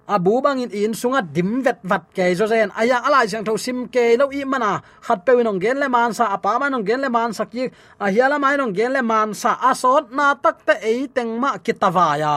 Abu 0.08 0.40
bang 0.40 0.64
in 0.64 0.72
in 0.72 0.94
sunga 0.96 1.22
dim 1.36 1.64
vet 1.66 1.80
vat 1.84 2.04
ke 2.16 2.32
zo 2.40 2.48
zen. 2.48 2.72
Aya 2.72 3.04
alai 3.04 3.28
sang 3.28 3.44
tho 3.44 3.58
sim 3.58 3.88
ke 3.92 4.16
no 4.20 4.32
i 4.32 4.44
mana 4.48 4.72
hat 5.08 5.20
pe 5.26 5.44
nong 5.44 5.60
gen 5.60 5.78
le 5.84 5.88
man 5.90 6.14
sa 6.14 6.32
apa 6.36 6.60
ma 6.60 6.70
nong 6.70 6.86
gen 6.88 7.02
le 7.04 7.10
man 7.10 7.34
sa 7.34 7.44
ki. 7.44 7.68
A 8.00 8.06
hiala 8.14 8.40
mai 8.40 8.56
nong 8.56 8.74
gen 8.78 8.94
le 8.96 9.02
man 9.02 9.34
sa 9.34 9.52
asot 9.70 10.08
na 10.18 10.36
tak 10.44 10.64
te 10.68 10.76
ei 10.92 11.08
teng 11.16 11.32
ma 11.42 11.58
kitawa 11.66 12.08
ya. 12.24 12.36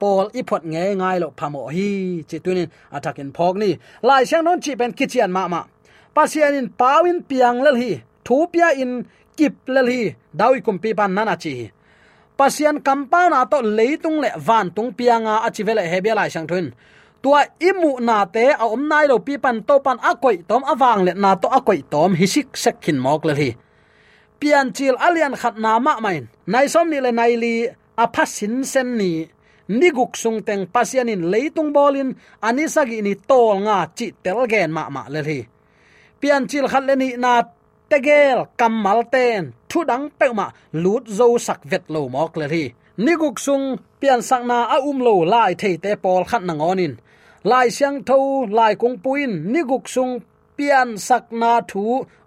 Pol 0.00 0.32
i 0.38 0.40
phot 0.48 0.64
nge 0.64 0.84
ngai 1.00 1.18
lo 1.22 1.28
phamo 1.38 1.68
hi, 1.76 2.24
chi 2.28 2.36
tunin 2.44 2.68
atakin 2.96 3.30
phok 3.36 3.54
ni. 3.62 3.70
Lai 4.08 4.24
sang 4.24 4.44
non 4.44 4.60
chi 4.64 4.72
ben 4.80 4.92
kichian 4.98 5.30
ma 5.36 5.42
ma. 5.52 5.60
Pasian 6.16 6.56
in 6.60 6.68
pawin 6.80 7.18
piang 7.28 7.60
lel 7.64 7.76
hi 7.82 7.92
thu 8.24 8.36
pia 8.52 8.68
in 8.82 8.92
kip 9.36 9.54
lel 9.74 9.90
dawi 10.38 10.58
kumpi 10.66 10.90
pi 10.98 11.06
nana 11.08 11.34
chi. 11.42 11.54
Pasian 12.38 12.80
kampana 12.86 13.46
to 13.50 13.58
leitung 13.62 14.18
le 14.24 14.30
van 14.36 14.70
tung 14.74 14.90
pianga 14.98 15.34
achivele 15.46 15.84
hebia 15.92 16.14
lai 16.14 16.30
sang 16.34 16.46
thun. 16.50 16.66
Tua 17.22 17.40
imu 17.68 18.00
na 18.00 18.24
te, 18.34 18.44
a 18.62 18.64
om 18.74 18.82
nai 18.90 19.06
lo 19.06 19.16
pi 19.26 19.34
pan 19.44 19.62
to 19.68 19.74
pan 19.84 19.98
akoi 20.10 20.36
tom 20.48 20.62
awang 20.72 21.00
le 21.06 21.12
na 21.14 21.30
to 21.42 21.48
akoi 21.58 21.80
tom 21.92 22.10
hisik 22.20 22.48
sekhin 22.62 22.98
mok 23.04 23.24
le 23.28 23.34
pian 24.40 24.74
chil 24.74 24.96
alian 24.98 25.34
khat 25.40 25.54
na 25.64 25.78
ma 25.78 25.94
main 26.04 26.26
nai 26.52 26.66
som 26.72 26.90
ni 26.90 26.98
le 27.04 27.10
nai 27.12 27.34
li, 27.42 27.54
a 28.02 28.04
phasin 28.14 28.54
sen 28.72 28.88
ni. 29.00 29.12
Ni 29.78 29.88
guk 29.96 30.12
sung 30.22 30.42
teng 30.42 30.66
pasianin 30.74 31.22
leitung 31.32 31.70
bolin 31.76 32.10
anisagi 32.42 32.98
ni 33.02 33.14
tol 33.14 33.62
nga 33.64 33.86
chi 33.96 34.06
telgen 34.24 34.70
ma 34.76 34.90
ma 34.90 35.02
le 35.14 35.20
pian 36.20 36.42
chil 36.50 36.66
khat 36.72 36.84
le 36.88 36.94
ni 37.02 37.08
na 37.22 37.32
tegel 37.92 38.38
kamal 38.60 39.00
ten 39.14 39.42
thu 39.70 39.78
dang 39.90 40.06
pe 40.18 40.26
ma 40.38 40.46
lut 40.82 41.04
zo 41.18 41.26
sak 41.46 41.60
vet 41.70 41.84
lo 41.94 42.00
mok 42.14 42.36
le 42.40 42.46
ri 42.54 42.64
ni 43.04 43.12
guk 43.20 43.36
sung, 43.46 43.66
pian 44.00 44.20
sak 44.28 44.42
na 44.50 44.58
a 44.74 44.76
um 44.88 44.98
lo 45.06 45.14
lai 45.32 45.52
the 45.60 45.70
te 45.82 45.90
pol 46.02 46.22
khat 46.30 46.42
na 46.48 46.54
ngonin 46.54 46.94
lai 47.50 47.68
siang 47.76 47.98
tho 48.08 48.18
lai 48.58 48.72
kung 48.80 48.96
puin 49.04 49.32
ni 49.52 49.60
guk 49.70 49.84
sung, 49.94 50.12
pian 50.56 50.88
sak 51.06 51.24
na 51.40 51.52
thu, 51.70 51.84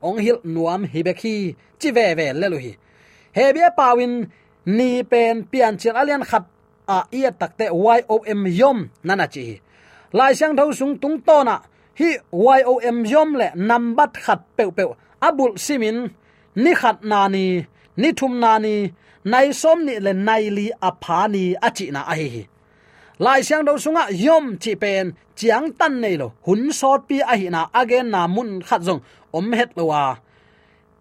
ong 0.07 0.19
hil 0.25 0.39
nuam 0.53 0.81
hi 0.91 0.99
be 1.07 1.13
khi, 1.21 1.35
chi 1.79 1.89
ve 1.97 2.05
ve 2.17 2.27
le 2.39 2.47
lu 2.51 2.57
hi 2.65 2.73
he 3.37 3.45
bia 3.55 3.69
pawin 3.79 4.13
ni 4.77 4.89
pen 5.11 5.35
pian 5.51 5.73
chen 5.81 5.95
alian 6.01 6.23
khat 6.29 6.43
a 6.97 6.97
ia 7.19 7.31
takte 7.39 7.65
y 7.97 7.99
o 8.15 8.17
m 8.39 8.41
yom 8.59 8.79
nana 9.07 9.27
chi. 9.33 9.45
Lai 10.17 10.33
siang 10.37 10.55
tho 10.57 10.71
sung 10.79 10.93
tung 11.01 11.17
to 11.27 11.37
na, 11.47 11.55
hi 11.99 12.09
y 12.57 12.59
o 12.71 12.73
m 12.95 12.97
yom 13.13 13.29
le 13.39 13.47
nambat 13.69 14.13
khat 14.25 14.41
pe 14.57 14.63
pe 14.77 14.83
abul 15.27 15.53
simin, 15.65 15.97
ni 16.63 16.71
khat 16.81 16.97
na 17.09 17.19
ni 17.35 17.45
ni 18.01 18.09
thum 18.17 18.33
na 18.43 18.51
ni 18.65 18.75
nai 19.31 19.47
som 19.61 19.79
ni 19.87 19.95
le 20.05 20.11
nai 20.27 20.43
li 20.57 20.65
aphani 20.89 21.45
achi 21.67 21.85
na 21.95 22.01
a 22.11 22.13
hi 22.19 22.43
lai 23.19 23.39
siang 23.47 23.63
do 23.63 23.73
sunga 23.79 24.11
yom 24.11 24.57
chi 24.59 24.75
pen, 24.75 25.15
chiang 25.35 25.71
tan 25.79 26.01
nei 26.03 26.15
lo, 26.21 26.27
hun 26.45 26.71
sot 26.79 27.07
pi 27.07 27.17
a 27.23 27.35
hi 27.39 27.47
na 27.55 27.61
again 27.81 28.11
na 28.11 28.27
mun 28.27 28.61
khat 28.67 28.81
jong 28.87 29.01
om 29.31 29.51
het 29.51 29.71
lo 29.77 29.85
wa. 29.91 30.15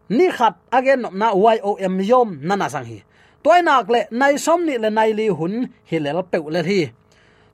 Ni 0.09 0.31
khat 0.31 0.55
again 0.71 1.03
na 1.13 1.29
y 1.35 1.59
o 1.63 1.75
m 1.75 2.01
yom 2.01 2.39
nana 2.43 2.71
sang 2.71 2.87
hi. 2.87 3.03
Toy 3.43 3.61
nak 3.63 3.91
le, 3.91 4.01
nai 4.11 4.39
som 4.39 4.63
ni 4.67 4.79
le 4.79 4.91
nai 4.91 5.11
li 5.13 5.27
hun 5.29 5.55
hi 5.91 5.99
le 5.99 6.23
pe 6.23 6.39
le 6.39 6.63
hi. 6.63 6.81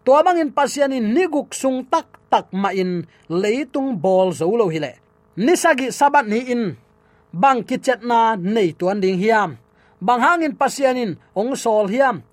To 0.04 0.22
bang 0.24 0.38
in 0.38 0.52
pasian 0.52 0.92
in 0.92 1.14
ni 1.14 1.24
guk 1.26 1.54
sung 1.54 1.84
tak 1.92 2.06
tak 2.30 2.52
ma 2.52 2.70
in 2.72 3.06
leitung 3.28 3.96
bol 3.96 4.32
zo 4.32 4.46
lo 4.60 4.68
hi 4.68 4.78
le 4.78 4.92
nisagi 5.36 5.92
sabat 5.92 6.26
ni 6.26 6.50
in. 6.50 6.64
Bang 7.30 7.62
kichet 7.62 8.02
na 8.02 8.34
nei 8.34 8.74
tuan 8.74 8.98
ding 8.98 9.18
hiam. 9.18 9.58
Bang 10.02 10.20
hangin 10.24 10.56
pasianin 10.56 11.14
ong 11.36 11.54
sol 11.54 11.86
hiam. 11.86 12.26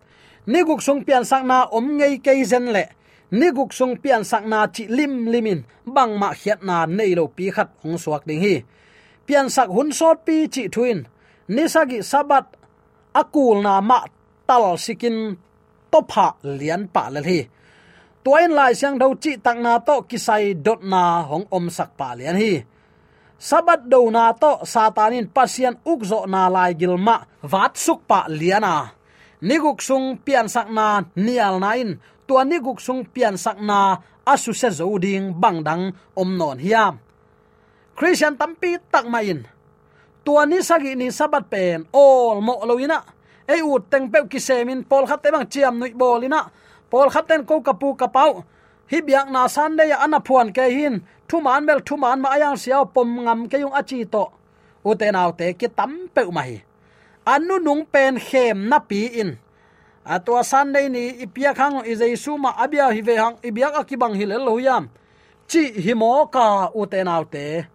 Ni 0.48 0.64
guk 0.64 0.80
sung 0.80 1.04
pian 1.04 1.28
sak 1.28 1.44
na 1.44 1.68
om 1.70 2.00
ngei 2.00 2.18
kei 2.24 2.42
zen 2.48 2.72
le. 2.72 2.86
Ni 3.32 3.52
guk 3.52 3.76
sung 3.76 4.00
pian 4.00 4.24
sak 4.24 4.48
na 4.48 4.66
chi 4.72 4.88
lim 4.88 5.28
limin 5.28 5.62
bang 5.84 6.16
ma 6.16 6.32
khiat 6.32 6.64
na 6.64 6.86
nei 6.88 7.12
lo 7.16 7.28
pi 7.28 7.52
khat 7.52 7.70
ong 7.84 8.00
suak 8.00 8.24
ding 8.24 8.40
hi. 8.40 8.56
Pian 9.28 9.52
sak 9.52 9.68
hun 9.68 9.92
sot 9.92 10.24
pi 10.26 10.48
chi 10.48 10.72
thuin 10.74 11.04
nisagi 11.52 12.00
sabat 12.00 12.46
akul 13.12 13.60
na 13.60 13.84
ma 13.84 14.00
tal 14.48 14.80
sikin 14.80 15.36
topha 15.92 16.28
lian 16.44 16.88
pa 16.88 17.04
le 17.14 17.22
hi. 17.22 17.40
Tuain 18.24 18.52
lai 18.52 18.74
siang 18.80 18.98
do 19.00 19.08
chi 19.24 19.36
tak 19.46 19.58
na 19.60 19.80
to 19.88 19.96
kisai 20.10 20.56
dot 20.66 20.82
na 20.84 21.28
hong 21.30 21.46
om 21.52 21.66
sak 21.78 21.90
pa 22.00 22.16
lian 22.18 22.40
hi 22.40 22.64
sabat 23.38 23.86
do 23.86 24.10
na 24.10 24.34
to, 24.34 24.66
satanin 24.66 25.30
pasian 25.30 25.78
ukzo 25.86 26.26
na 26.26 26.50
lai 26.50 26.74
gilma 26.74 27.26
wat 27.46 27.78
sukpa 27.78 28.26
liana 28.30 28.98
niguk 29.42 29.82
sung 29.82 30.18
pian 30.18 30.50
sak 30.50 30.74
na 30.74 31.06
nial 31.14 31.62
nain 31.62 32.02
tua 32.26 32.42
niguk 32.42 32.82
sung 32.82 33.06
pian 33.06 33.38
sak 33.38 33.62
na 33.62 33.98
asu 34.26 34.54
se 34.54 34.70
zo 34.74 34.90
ding 34.98 35.38
bang 35.38 35.62
dang 35.62 35.94
om 36.18 36.30
non 36.38 36.58
hiam. 36.58 36.98
Christian 37.98 38.38
tampi 38.38 38.78
tak 38.92 39.06
main 39.10 39.46
tua 40.26 40.46
ni 40.46 40.60
sagi 40.66 40.98
ni 40.98 41.14
sabat 41.14 41.46
pen 41.50 41.86
all 41.94 42.42
mo 42.42 42.60
loina 42.66 43.00
ei 43.48 43.62
ut 43.62 43.88
teng 43.90 44.10
pe 44.12 44.26
ki 44.28 44.40
semin 44.42 44.84
pol 44.84 45.06
khat 45.06 45.22
te 45.22 45.30
bang 45.30 45.48
chiam 45.48 45.78
nui 45.78 45.94
bolina 45.94 46.50
pol 46.90 47.10
khat 47.10 47.26
ten 47.30 47.46
ko 47.46 47.62
kapu 47.62 47.94
kapau 47.94 48.44
hi 48.92 49.00
biak 49.08 49.28
na 49.32 49.48
san 49.48 49.76
de 49.78 49.84
ya 49.92 49.98
ana 50.06 50.20
phuan 50.28 50.50
ke 50.58 50.66
hin. 50.78 50.96
Thu 51.28 51.42
man 51.42 51.66
mel 51.66 51.80
thu 51.88 51.96
man 51.98 52.22
ma 52.22 52.38
yang 52.44 52.58
siao 52.62 52.86
pom 52.94 53.10
ngam 53.26 53.40
ke 53.52 53.58
yung 53.64 53.76
achi 53.80 54.06
to. 54.14 54.26
U 54.86 54.96
te 55.00 55.12
naw 55.12 55.32
te 55.40 55.54
ki 55.60 55.68
tam 55.78 55.92
pe 56.16 56.22
mai 56.38 56.64
anu 57.34 57.60
nung 57.60 57.84
pen 57.94 58.16
khem 58.28 58.70
na 58.70 58.80
pi 58.80 59.02
in. 59.22 59.32
Atwa 60.06 60.42
de 60.74 60.90
ni 60.90 61.04
ipia 61.24 61.52
khang 61.54 61.84
i 61.84 61.94
jesu 62.00 62.38
ma 62.38 62.52
abia 62.64 62.88
hi 62.96 63.02
ve 63.02 63.16
hang 63.16 63.36
ibyak 63.44 63.74
akibang 63.76 64.16
hi 64.16 64.26
le 64.26 64.38
lo 64.38 64.58
yam. 64.58 64.90
Chi 65.50 65.62
hi 65.86 65.94
mo 65.94 66.26
ka 66.26 66.72
u 66.74 66.86
te 66.86 67.04
naw 67.04 67.24
te 67.34 67.66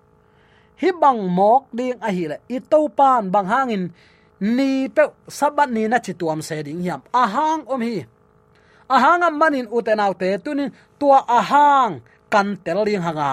hi 0.80 0.90
bang 1.00 1.20
mok 1.38 1.62
ding 1.76 1.98
a 2.00 2.10
hi 2.16 2.24
le. 2.30 2.36
I 2.48 2.58
to 2.70 2.88
pan 2.88 3.30
bang 3.30 3.46
hangin 3.46 3.84
ni 4.40 4.88
pe 4.88 5.04
sabat 5.28 5.68
ni 5.70 5.82
na 5.88 5.98
chi 5.98 6.12
tuam 6.12 6.40
se 6.42 6.62
ding 6.62 6.82
yam 6.88 7.00
a 7.12 7.22
hang 7.34 7.62
om 7.68 7.80
hi 7.80 8.06
a 8.92 9.30
manin 9.30 9.66
utenaute 9.76 10.28
tunin 10.44 10.70
tua 10.98 11.18
ahang 11.38 12.02
kan 12.32 12.56
tel 12.64 12.78
ling 12.86 13.02
hanga. 13.06 13.32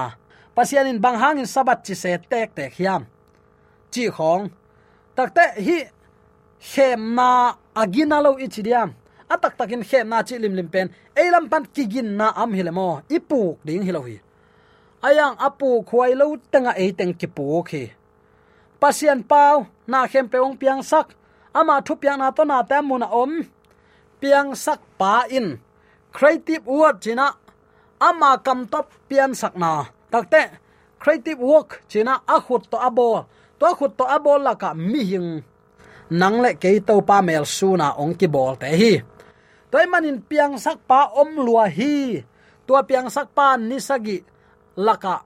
Pasianin 0.55 0.99
bang 1.03 1.17
hangin 1.21 1.45
sabat 1.45 1.79
chi 1.85 1.93
se 1.93 2.17
tek 2.29 2.49
tek 2.55 2.71
hiam. 2.79 3.01
Chi 3.91 4.03
khong 4.15 4.43
takte 5.15 5.45
hi 5.65 5.77
khem 6.71 7.01
na 7.15 7.29
agina 7.81 8.17
lo 8.25 8.31
ichidiam 8.45 8.89
atak 9.33 9.53
takin 9.57 9.83
khem 9.89 10.05
na 10.09 10.17
chi 10.27 10.35
lim 10.37 10.53
lim 10.55 10.69
pen. 10.73 10.87
Eilam 11.15 11.45
pan 11.51 11.63
kigin 11.75 12.09
na 12.19 12.27
am 12.41 12.51
hilemo 12.57 13.01
ipuk 13.15 13.57
ding 13.65 13.83
hilohi 13.87 14.17
ayang 15.07 15.35
apu 15.47 15.83
khuai 15.87 16.13
lo 16.19 16.25
tanga 16.51 16.71
ei 16.81 16.91
teng 16.97 17.13
ki 17.19 17.27
pu 17.35 17.63
khi 17.69 17.83
pasian 18.79 19.19
pau, 19.23 19.67
na 19.87 20.07
khem 20.07 20.25
peong 20.31 20.55
piang 20.55 20.81
sak. 20.81 21.07
Ama 21.53 21.81
thu 21.83 21.93
piang 21.99 22.19
na 22.19 22.31
to 22.31 22.43
na 22.45 22.63
ta 22.63 22.81
mun 22.81 23.03
om 23.03 23.43
piang 24.19 24.53
sak 24.55 24.83
pa 24.99 25.25
in. 25.31 25.57
Creative 26.11 26.65
work 26.67 26.99
china, 27.01 27.33
ama 27.99 28.39
kam 28.43 28.67
top 28.67 28.91
pian 29.07 29.31
sak 29.31 29.55
na. 29.55 29.87
Takte 30.11 30.59
creative 30.99 31.39
work 31.39 31.87
china, 31.87 32.21
a 32.27 32.37
khut 32.43 32.67
to 32.67 32.77
abo, 32.77 33.25
to 33.55 33.65
khut 33.77 33.95
to 33.95 34.03
abo 34.03 34.35
la 34.35 34.53
ka 34.59 34.75
mi 34.75 35.01
hing. 35.05 35.43
Nang 36.09 36.41
le 36.41 36.57
ke 36.57 36.81
to 36.81 37.01
pa 37.05 37.21
mel 37.21 37.45
su 37.45 37.77
na 37.77 37.93
ong 37.93 38.17
ki 38.17 38.27
bol 38.27 38.57
te 38.57 38.67
hi. 38.73 38.93
Toy 39.69 39.85
manin 39.85 40.25
piang 40.25 40.57
sak 40.57 40.81
pa 40.89 41.13
om 41.13 41.37
lua 41.37 41.69
hi. 41.69 42.17
Tua 42.65 42.81
piang 42.81 43.13
sak 43.13 43.29
pa 43.37 43.53
ni 43.53 43.77
sagi 43.77 44.17
laka 44.73 45.21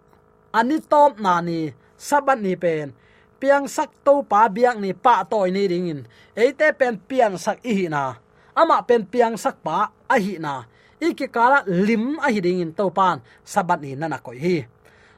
ani 0.51 0.83
tom 0.83 1.15
na 1.23 1.39
ni 1.39 1.71
sabat 1.95 2.43
ni 2.43 2.59
pen. 2.59 2.91
Piang 3.39 3.71
sak 3.71 4.03
to 4.03 4.23
pa 4.27 4.51
biak 4.51 4.75
ni 4.83 4.91
pa 4.91 5.23
toy 5.23 5.55
ni 5.55 5.63
ringin. 5.71 6.03
Eite 6.35 6.75
pen 6.75 6.99
piang 6.99 7.39
sak 7.39 7.63
i 7.63 7.87
na 7.87 8.19
ama 8.55 8.81
pen 8.85 9.05
piang 9.05 9.35
sak 9.37 9.61
pa, 9.65 9.89
a 9.89 10.15
hi 10.17 10.37
na. 10.37 10.65
Iki 11.03 11.27
kala 11.27 11.67
lim 11.67 12.15
a 12.21 12.31
hi 12.31 12.39
ding 12.39 12.63
in 12.63 12.71
to 12.71 12.87
pan, 12.93 13.19
sabat 13.43 13.83
ni 13.83 13.97
nana 13.97 14.17
na 14.17 14.23
koi 14.23 14.39
hi. 14.39 14.57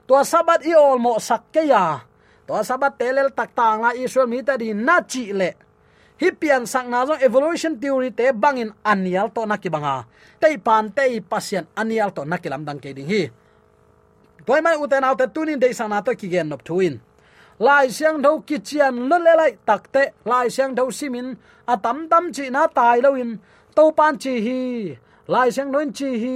To 0.08 0.18
sabat 0.26 0.66
i 0.66 0.74
ol 0.74 0.98
mo 0.98 1.20
sak 1.22 1.54
ke 1.54 1.68
ya. 1.68 2.02
To 2.50 2.58
sabat 2.66 2.98
telel 2.98 3.30
tak 3.34 3.54
tang 3.54 3.86
la 3.86 3.92
israel 3.94 4.30
mi 4.30 4.42
ta 4.42 4.58
di 4.58 4.74
na 4.74 5.02
chi 5.06 5.30
le. 5.30 5.52
Hi 6.16 6.32
pian 6.32 6.64
sak 6.64 6.88
na 6.88 7.04
zo, 7.04 7.14
evolution 7.20 7.76
theory 7.76 8.16
te 8.16 8.32
bangin 8.32 8.72
anial 8.82 9.30
to 9.36 9.44
na 9.44 9.60
ki 9.60 9.70
banga. 9.70 10.08
Te 10.40 10.56
pan 10.58 10.90
te 10.90 11.20
pasien, 11.20 11.68
anial 11.76 12.16
to 12.16 12.24
na 12.24 12.40
kilam 12.40 12.64
dang 12.64 12.80
ke 12.80 12.96
ding 12.96 13.10
hi. 13.10 13.28
Toy 14.46 14.62
mai 14.62 14.78
uten 14.78 15.04
autte 15.04 15.26
tunin 15.34 15.60
de 15.60 15.74
sana 15.74 16.06
to 16.06 16.14
ki 16.14 16.30
gen 16.30 16.50
nop 16.50 16.62
tuin 16.62 17.02
lai 17.60 17.88
siang 17.90 18.22
tho 18.24 18.40
ki 18.48 18.58
chian 18.60 19.10
lo 19.10 19.18
le 19.18 19.34
lai 19.36 19.52
takte 19.66 20.04
à, 20.04 20.12
lai 20.26 20.50
siang 20.50 20.76
tho 20.76 20.92
simin 20.92 21.36
à 21.68 21.76
tam 21.84 22.08
tam 22.10 22.32
chi 22.36 22.50
na 22.50 22.68
tai 22.68 23.02
lo 23.02 23.16
in 23.16 23.38
to 23.76 23.92
pan 23.98 24.18
chi 24.18 24.34
hi 24.46 24.60
lai 25.28 25.52
siang 25.52 25.72
non 25.72 25.92
chi 25.98 26.10
hi 26.24 26.36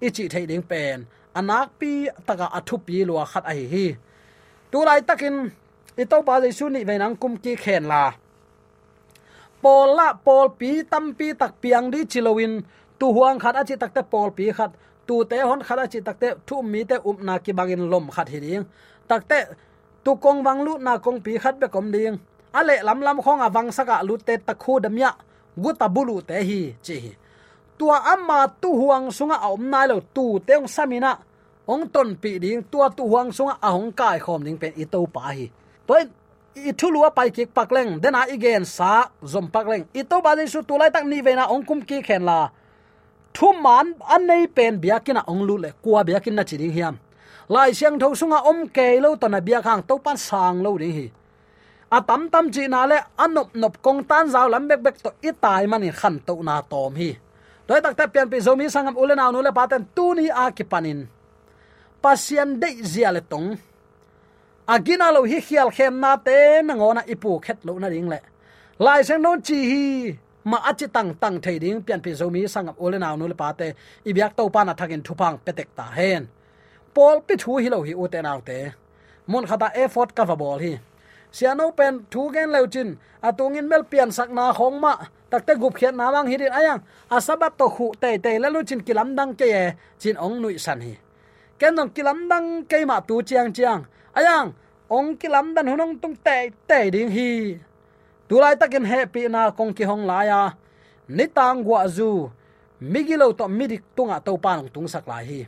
i 0.00 0.08
chi 0.16 0.28
thei 0.28 0.46
ding 0.46 0.62
pen 0.62 1.04
anak 1.34 1.68
pi 1.78 2.08
taka 2.26 2.46
athu 2.58 2.76
pi 2.86 3.04
lua 3.04 3.24
khat 3.32 3.44
ai 3.52 3.62
hi 3.72 3.86
tu 4.70 4.78
lai 4.88 5.00
takin 5.08 5.36
i 5.96 6.04
to 6.04 6.16
pa 6.26 6.34
le 6.42 6.48
su 6.58 6.68
ni 6.68 6.80
ve 6.88 6.94
nang 6.98 7.16
kum 7.16 7.36
ki 7.36 7.52
khen 7.56 7.84
la 7.92 8.12
pol 9.62 9.88
la, 9.98 10.08
pol 10.26 10.48
pi, 10.58 10.70
tam 10.92 11.04
pi 11.18 11.26
tak 11.40 11.52
piang 11.62 11.90
di 11.92 12.00
chilowin 12.12 12.52
tu 12.98 13.06
huang 13.16 13.38
khat 13.42 13.54
achi 13.60 13.76
takte 13.82 14.02
pol 14.12 14.30
pi 14.36 14.44
khat 14.58 14.70
tu 15.06 15.24
te 15.30 15.36
hon 15.48 15.60
khat 15.66 15.78
achi 15.84 16.00
takte 16.00 16.28
thu 16.46 16.56
mi 16.62 16.80
te 16.90 16.96
um 17.08 17.16
na 17.26 17.34
ki 17.44 17.52
bangin 17.58 17.82
lom 17.92 18.06
khat 18.14 18.28
hi 18.32 18.38
ding 18.44 18.64
takte 19.08 19.38
tu 20.06 20.14
kong 20.14 20.46
wang 20.46 20.62
lu 20.62 20.78
na 20.78 21.02
kong 21.02 21.18
pi 21.18 21.34
khat 21.42 21.58
be 21.58 21.66
kom 21.66 21.90
ding. 21.90 22.14
Ale 22.54 22.78
lam 22.86 23.02
lam 23.02 23.18
khong 23.24 23.42
a 23.42 23.48
wang 23.50 23.68
saka 23.74 24.06
lu 24.06 24.14
te 24.26 24.38
takhu 24.38 24.78
damya 24.84 25.10
guta 25.58 25.86
bulu 25.94 26.22
te 26.28 26.38
hi 26.48 26.60
chi 26.84 26.96
hi. 27.04 27.12
Tua 27.78 27.98
amma 28.14 28.46
tu 28.62 28.70
huang 28.80 29.10
sunga 29.10 29.36
om 29.50 29.62
nai 29.72 29.86
lo 29.90 29.98
tu 30.14 30.38
teong 30.46 30.68
samina 30.74 31.12
ong 31.66 31.84
ton 31.94 32.14
pi 32.22 32.38
ding 32.38 32.62
tua 32.70 32.86
tu 32.96 33.02
huang 33.10 33.34
sunga 33.36 33.54
a 33.66 33.68
hong 33.74 33.90
kai 33.98 34.18
khom 34.24 34.40
ding 34.46 34.58
pen 34.62 34.72
i 34.82 34.84
to 34.92 35.00
pa 35.14 35.34
hi. 35.34 35.50
Toy 35.86 36.02
i 36.54 36.72
thulua 36.72 37.10
pai 37.10 37.28
leng, 37.36 37.50
pakleng 37.56 37.90
dena 38.02 38.24
igen 38.34 38.64
sa 38.64 39.10
zom 39.32 39.50
pakleng 39.54 39.84
i 39.92 40.02
to 40.10 40.16
ba 40.24 40.32
su 40.46 40.62
tu 40.62 40.78
lai 40.78 40.90
tak 40.94 41.04
ni 41.04 41.18
ve 41.20 41.34
na 41.34 41.50
ong 41.52 41.64
kum 41.68 41.82
ki 41.82 41.98
khen 42.06 42.22
la. 42.24 42.48
Thu 43.34 43.52
man 43.64 43.86
an 44.14 44.22
nei 44.26 44.46
pen 44.46 44.80
biakina 44.80 45.22
ong 45.26 45.42
lu 45.48 45.58
le 45.58 45.70
kwa 45.82 46.00
biakin 46.08 46.34
na 46.34 46.44
chi 46.48 46.56
ding 46.56 46.72
hiam 46.72 46.96
lai 47.48 47.70
siang 47.74 47.98
tho 47.98 48.14
sunga 48.14 48.38
om 48.50 48.66
ke 48.68 48.98
lo 49.00 49.14
to 49.16 49.28
na 49.28 49.40
bia 49.40 49.62
khang 49.62 49.82
to 49.88 49.94
pan 50.04 50.16
sang 50.16 50.62
lo 50.62 50.78
ding 50.78 50.92
hi 50.98 51.06
a 51.90 51.96
à, 51.96 52.00
tam 52.08 52.28
tam 52.32 52.50
chi 52.54 52.66
na 52.68 52.86
le 52.86 52.98
anop 53.24 53.48
à, 53.54 53.58
nop 53.60 53.74
kong 53.82 54.04
tan 54.10 54.24
zaw 54.34 54.46
lam 54.48 54.68
bek 54.68 54.80
bek 54.82 54.96
to 55.04 55.10
i 55.22 55.30
tai 55.42 55.66
mani 55.66 55.90
khan 56.00 56.18
to 56.26 56.34
na 56.42 56.54
tom 56.70 56.94
hi 57.00 57.10
toy 57.66 57.80
tak 57.84 57.94
ta 57.98 58.04
pian 58.06 58.26
pi 58.30 58.38
zomi 58.46 58.66
sangam 58.74 58.96
ule 59.02 59.14
na 59.14 59.30
nu 59.30 59.42
le 59.46 59.52
paten 59.58 59.82
tu 59.96 60.14
ni 60.18 60.26
a 60.28 60.50
ki 60.56 60.64
panin 60.72 61.00
pasian 62.02 62.50
de 62.60 62.68
zia 62.92 63.10
le 63.16 63.20
tong 63.30 63.48
agina 64.74 65.06
à, 65.08 65.14
lo 65.14 65.20
hi 65.30 65.38
khial 65.46 65.68
khem 65.76 65.94
na 66.02 66.10
te 66.26 66.38
na 66.66 66.74
ngona 66.74 67.02
ipu 67.12 67.30
khet 67.44 67.58
lo 67.66 67.78
na 67.78 67.88
ring 67.94 68.08
le 68.12 68.18
lai 68.84 69.00
sang 69.08 69.22
non 69.24 69.38
chi 69.46 69.58
hi 69.70 69.84
ma 70.50 70.58
achi 70.70 70.86
tang 70.96 71.10
tang 71.22 71.36
thei 71.44 71.58
ding 71.62 71.78
pian 71.86 72.00
pi 72.04 72.10
zomi 72.20 72.42
sangam 72.54 72.74
ulen 72.84 73.06
aw 73.08 73.14
nu 73.16 73.26
le 73.32 73.36
pate 73.42 73.66
i 74.08 74.10
biak 74.16 74.32
to 74.38 74.42
pa 74.54 74.60
na 74.64 74.72
thakin 74.80 75.02
thupang 75.06 75.36
petek 75.44 75.68
ta 75.78 75.86
hen 75.98 76.22
pol 76.96 77.16
pi 77.26 77.34
thu 77.42 77.52
hi 77.62 77.68
lo 77.74 77.78
hi 77.86 77.92
u 77.92 78.04
autte. 78.04 78.22
Naw 78.26 78.38
mun 79.30 79.44
khata 79.48 79.68
effort 79.82 80.10
ka 80.16 80.24
va 80.24 80.36
bol 80.42 80.58
hi. 80.64 80.72
Siano 81.36 81.66
pen 81.78 81.94
thu 82.12 82.22
gen 82.34 82.48
leuchin 82.54 82.88
atungin 83.28 83.66
mel 83.70 83.82
pian 83.90 84.10
sak 84.16 84.28
na 84.36 84.44
khong 84.58 84.80
ma. 84.84 84.92
Takte 85.30 85.52
gup 85.60 85.74
khian 85.78 85.94
na 85.98 86.06
wang 86.14 86.26
hirin 86.30 86.52
ayang 86.58 86.80
asabat 87.16 87.52
to 87.58 87.66
khu 87.68 87.86
te 88.00 88.10
te 88.24 88.38
la 88.42 88.48
lu 88.48 88.60
chin 88.68 88.80
kilam 88.86 89.08
dang 89.18 89.34
ke 89.38 89.46
ye, 89.54 89.64
chin 89.98 90.16
ong 90.16 90.36
nui 90.42 90.58
san 90.58 90.80
hi. 90.80 90.94
Ken 91.58 91.74
nong 91.74 91.90
kilam 91.96 92.18
dang 92.30 92.46
ke 92.70 92.86
ma 92.86 93.00
tu 93.08 93.22
chiang 93.28 93.52
chiang. 93.56 93.82
Ayang, 94.14 94.54
ong 94.88 95.16
kilam 95.20 95.46
dan 95.54 95.66
hunong 95.66 95.98
tung 95.98 96.16
te 96.26 96.38
te 96.68 96.78
ding 96.94 97.10
hi. 97.16 97.58
Tu 98.28 98.34
lai 98.42 98.54
takin 98.60 98.84
happy 98.84 99.28
na 99.28 99.50
kong 99.50 99.74
ki 99.76 99.84
hong 99.84 100.06
la 100.06 100.18
ya. 100.22 100.42
Ni 101.08 101.26
tang 101.26 101.64
gwa 101.66 101.88
zu. 101.88 102.30
Migilo 102.80 103.32
to 103.38 103.44
midik 103.58 103.82
tunga 103.96 104.22
to 104.26 104.38
pan 104.38 104.68
tung 104.74 104.88
sak 104.88 105.04
lai 105.10 105.24
hi 105.24 105.40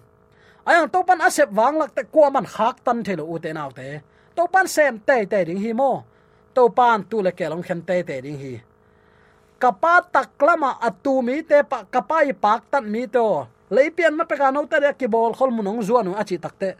ayang 0.68 0.84
topan 0.92 1.16
asep 1.24 1.48
wang 1.48 1.80
lak 1.80 1.96
te 1.96 2.04
kwa 2.04 2.28
man 2.28 2.44
khak 2.44 2.84
tan 2.84 3.00
thelo 3.00 3.24
u 3.24 3.40
te 3.40 3.56
naw 3.56 3.72
te 3.72 4.04
topan 4.36 4.68
sem 4.68 5.00
te 5.00 5.24
te 5.24 5.38
ding 5.48 5.60
hi 5.64 5.72
mo 5.72 6.04
topan 6.52 7.00
tu 7.08 7.24
le 7.24 7.32
kelong 7.32 7.64
khen 7.64 7.80
te 7.88 7.96
te 8.04 8.16
ding 8.20 8.36
hi 8.36 8.54
kapa 9.56 10.04
taklama 10.12 10.76
atu 10.76 11.24
mi 11.24 11.40
te 11.40 11.64
pa 11.64 11.88
kapai 11.88 12.36
pak 12.44 12.68
tan 12.68 12.84
mi 12.84 13.08
to 13.08 13.48
leipian 13.72 14.12
ma 14.12 14.28
peka 14.28 14.52
no 14.52 14.68
ta 14.68 14.92
ki 14.92 15.08
bol 15.08 15.32
khol 15.32 15.50
munong 15.56 15.80
zuanu 15.80 16.12
achi 16.20 16.36
takte 16.36 16.76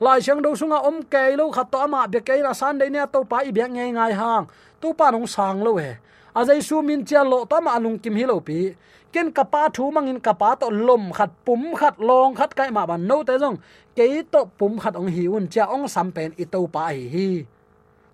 lai 0.00 0.20
chang 0.24 0.40
do 0.40 0.56
sunga 0.56 0.80
om 0.88 1.04
ke 1.04 1.36
lo 1.36 1.52
khat 1.52 1.68
to 1.72 1.76
ama 1.76 2.08
be 2.08 2.20
ke 2.24 2.40
ra 2.40 2.52
san 2.56 2.80
de 2.80 2.88
ne 2.88 3.04
to 3.12 3.20
pa 3.30 3.44
i 3.44 3.52
be 3.52 3.60
ngai 3.60 3.92
ngai 3.92 4.12
hang 4.16 4.44
tu 4.80 4.96
pa 4.96 5.12
nong 5.12 5.28
sang 5.28 5.60
lo 5.60 5.76
he 5.76 5.92
azai 6.32 6.60
su 6.68 6.80
min 6.80 7.04
cha 7.04 7.20
lo 7.20 7.44
to 7.44 7.60
ma 7.60 7.76
lung 7.84 8.00
kim 8.00 8.16
hi 8.16 8.24
lo 8.24 8.40
pi 8.40 8.72
ken 9.16 9.32
kapa 9.32 9.62
thu 9.74 9.84
mangin 9.96 10.20
kapa 10.26 10.48
to 10.60 10.68
lom 10.86 11.04
khat 11.16 11.30
pum 11.46 11.62
khat 11.80 11.94
long 12.08 12.32
khat 12.38 12.50
kai 12.58 12.70
ma 12.76 12.82
ban 12.90 13.00
no 13.08 13.16
te 13.28 13.34
jong 13.42 13.56
ke 13.96 14.04
to 14.32 14.40
pum 14.58 14.72
khat 14.82 14.94
ong 15.00 15.08
hi 15.16 15.24
un 15.36 15.44
cha 15.52 15.64
ong 15.74 15.86
sam 15.94 16.08
pen 16.16 16.30
i 16.42 16.44
to 16.54 16.60
pa 16.74 16.82
hi 16.96 17.04
hi 17.14 17.28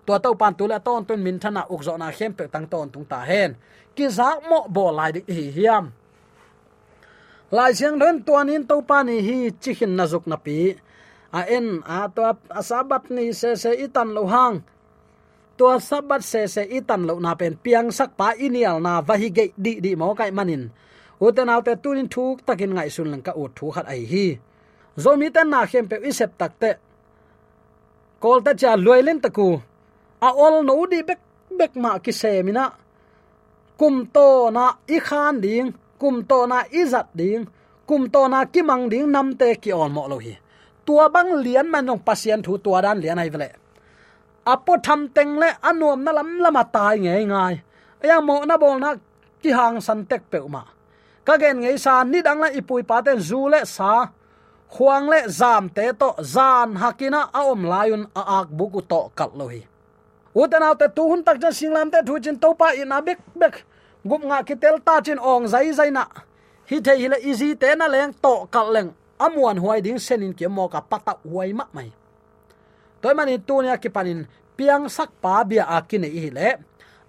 to 0.07 0.13
to 0.23 0.29
pan 0.39 0.53
tu 0.57 0.63
la 0.71 0.77
ton 0.87 1.01
ton 1.07 1.19
min 1.25 1.37
thana 1.43 1.61
uk 1.73 1.81
zo 1.87 1.93
na 2.01 2.07
khem 2.17 2.31
pe 2.37 2.43
tang 2.53 2.67
ton 2.71 2.87
tung 2.93 3.05
ta 3.11 3.19
hen 3.29 3.51
ki 3.95 4.05
zak 4.17 4.37
mo 4.49 4.59
bo 4.75 4.85
lai 4.97 5.11
dik 5.15 5.27
hi 5.37 5.45
hiam 5.55 5.85
lai 7.55 7.71
siang 7.77 7.95
ren 8.01 8.17
tuan 8.27 8.47
in 8.55 8.63
to 8.69 8.75
pa 8.89 8.97
ni 9.07 9.15
hi 9.27 9.37
chi 9.61 9.71
hin 9.79 9.93
na 9.97 10.05
zuk 10.11 10.25
na 10.31 10.37
pi 10.45 10.57
a 11.39 11.41
en 11.57 11.67
a 11.95 11.99
to 12.15 12.21
a 12.59 12.61
sabat 12.69 13.03
ni 13.15 13.25
se 13.39 13.49
se 13.63 13.71
itan 13.85 14.09
lo 14.17 14.23
hang. 14.33 14.57
Tua 15.57 15.77
sabat 15.89 16.21
se 16.31 16.41
se 16.53 16.63
itan 16.77 17.01
lo 17.09 17.13
na 17.25 17.31
pen 17.39 17.53
piang 17.63 17.89
sak 17.97 18.11
pa 18.19 18.27
inial 18.45 18.77
na 18.85 18.93
vahi 19.07 19.29
ge 19.37 19.45
di 19.63 19.73
di 19.83 19.91
mo 19.99 20.07
kai 20.19 20.31
manin 20.37 20.63
uten 21.21 21.49
in 21.49 21.77
tunin 21.83 22.09
thuk 22.13 22.45
takin 22.45 22.73
ngai 22.75 22.89
sun 22.89 23.11
lang 23.11 23.21
ka 23.21 23.31
ut 23.31 23.51
thu 23.55 23.71
khat 23.71 23.85
ai 23.87 24.05
hi. 24.11 24.25
Zomi 24.97 25.27
tan 25.33 25.49
na 25.49 25.65
khem 25.65 25.87
pe 25.89 25.95
isep 26.09 26.31
takte 26.37 26.71
kol 28.19 28.39
ta 28.45 28.51
cha 28.53 28.71
loilen 28.75 29.19
taku 29.21 29.47
a 30.27 30.29
ol 30.45 30.63
no 30.63 30.85
di 30.91 30.99
bek 31.09 31.19
bek 31.59 31.73
ma 31.75 31.99
ki 32.03 32.11
se 32.11 32.43
mina 32.43 32.65
kum 33.79 34.05
to 34.15 34.51
na 34.51 34.65
i 34.87 34.97
khan 34.99 35.41
ding, 35.41 35.73
kum 35.99 36.23
to 36.29 36.37
na 36.47 36.63
i 36.71 36.81
zat 36.85 37.07
ding, 37.19 37.47
kum 37.87 38.09
to 38.13 38.21
na 38.27 38.45
ki 38.45 38.61
mang 38.61 38.89
ding 38.91 39.11
nam 39.11 39.27
te 39.39 39.55
ki 39.55 39.71
on 39.71 39.91
mo 39.95 40.07
lo 40.11 40.17
hi. 40.25 40.33
Tua 40.85 41.09
bang 41.09 41.31
lian 41.43 41.67
man 41.71 41.85
nong 41.85 42.03
pasien 42.07 42.41
thu 42.45 42.57
tua 42.63 42.81
dan 42.81 42.99
lian 43.03 43.19
ai 43.19 43.29
vele. 43.33 43.49
Apo 44.45 44.73
tham 44.85 45.01
teng 45.15 45.39
le 45.41 45.49
anom 45.69 45.99
na 46.03 46.11
lam 46.17 46.29
lama 46.43 46.63
tai 46.75 46.95
ngai 46.99 47.25
ngai. 47.31 47.55
Ya 48.03 48.17
mo 48.27 48.35
na 48.45 48.55
bol 48.57 48.79
na 48.79 48.89
ki 49.41 49.49
hang 49.57 49.81
san 49.81 49.99
tek 50.05 50.23
pe 50.31 50.39
ma 50.55 50.63
ka 51.23 51.37
gen 51.39 51.63
ngei 51.63 51.77
sa, 51.79 52.03
ni 52.03 52.21
dang 52.21 52.39
la 52.43 52.51
ipui 52.51 52.83
pa 52.83 53.01
ten 53.01 53.19
zu 53.19 53.47
le 53.47 53.65
sa. 53.65 54.11
Huang 54.73 55.05
le 55.05 55.29
zam 55.29 55.69
te 55.69 55.93
to 55.93 56.09
zan 56.21 56.75
hakina 56.81 57.29
a 57.29 57.45
om 57.45 57.61
layun 57.63 58.09
a 58.15 58.41
ak 58.41 58.47
buku 58.49 58.81
to 58.81 59.11
kal 59.15 59.31
lo 59.37 59.47
hi. 59.47 59.61
Uten 60.33 60.65
te 60.79 60.87
tu 60.95 61.03
hun 61.05 61.21
tak 61.23 61.37
jan 61.37 61.53
singlam 61.53 61.91
te 61.93 62.01
thu 62.01 62.19
chin 62.19 62.37
to 62.39 62.53
pa 62.57 62.73
ina 62.73 63.01
bek 63.01 63.19
bek. 63.37 63.55
Gup 64.03 64.21
nga 64.25 64.43
ki 64.43 64.55
tel 64.57 64.81
ta 64.81 64.99
chin 65.05 65.19
ong 65.21 65.47
zai 65.47 65.71
zai 65.71 65.91
na. 65.93 66.09
Hi 66.69 66.79
the 66.79 66.93
hi 66.97 67.07
le 67.07 67.17
easy 67.21 67.55
te 67.55 67.75
na 67.75 67.85
leng 67.87 68.13
to 68.17 68.49
kal 68.49 68.73
leng. 68.73 68.89
Amuan 69.19 69.61
huai 69.61 69.79
ding 69.85 70.01
senin 70.01 70.33
ke 70.33 70.49
mo 70.49 70.67
ka 70.67 70.81
pata 70.81 71.13
huai 71.21 71.53
ma 71.53 71.69
mai. 71.71 71.93
Toy 73.01 73.13
mani 73.13 73.37
tu 73.37 73.61
nya 73.61 73.77
ki 73.77 73.89
panin, 73.93 74.25
piang 74.57 74.89
sak 74.89 75.11
pa 75.21 75.43
bia 75.43 75.69
akine 75.69 76.09
hi 76.09 76.33
le. 76.33 76.49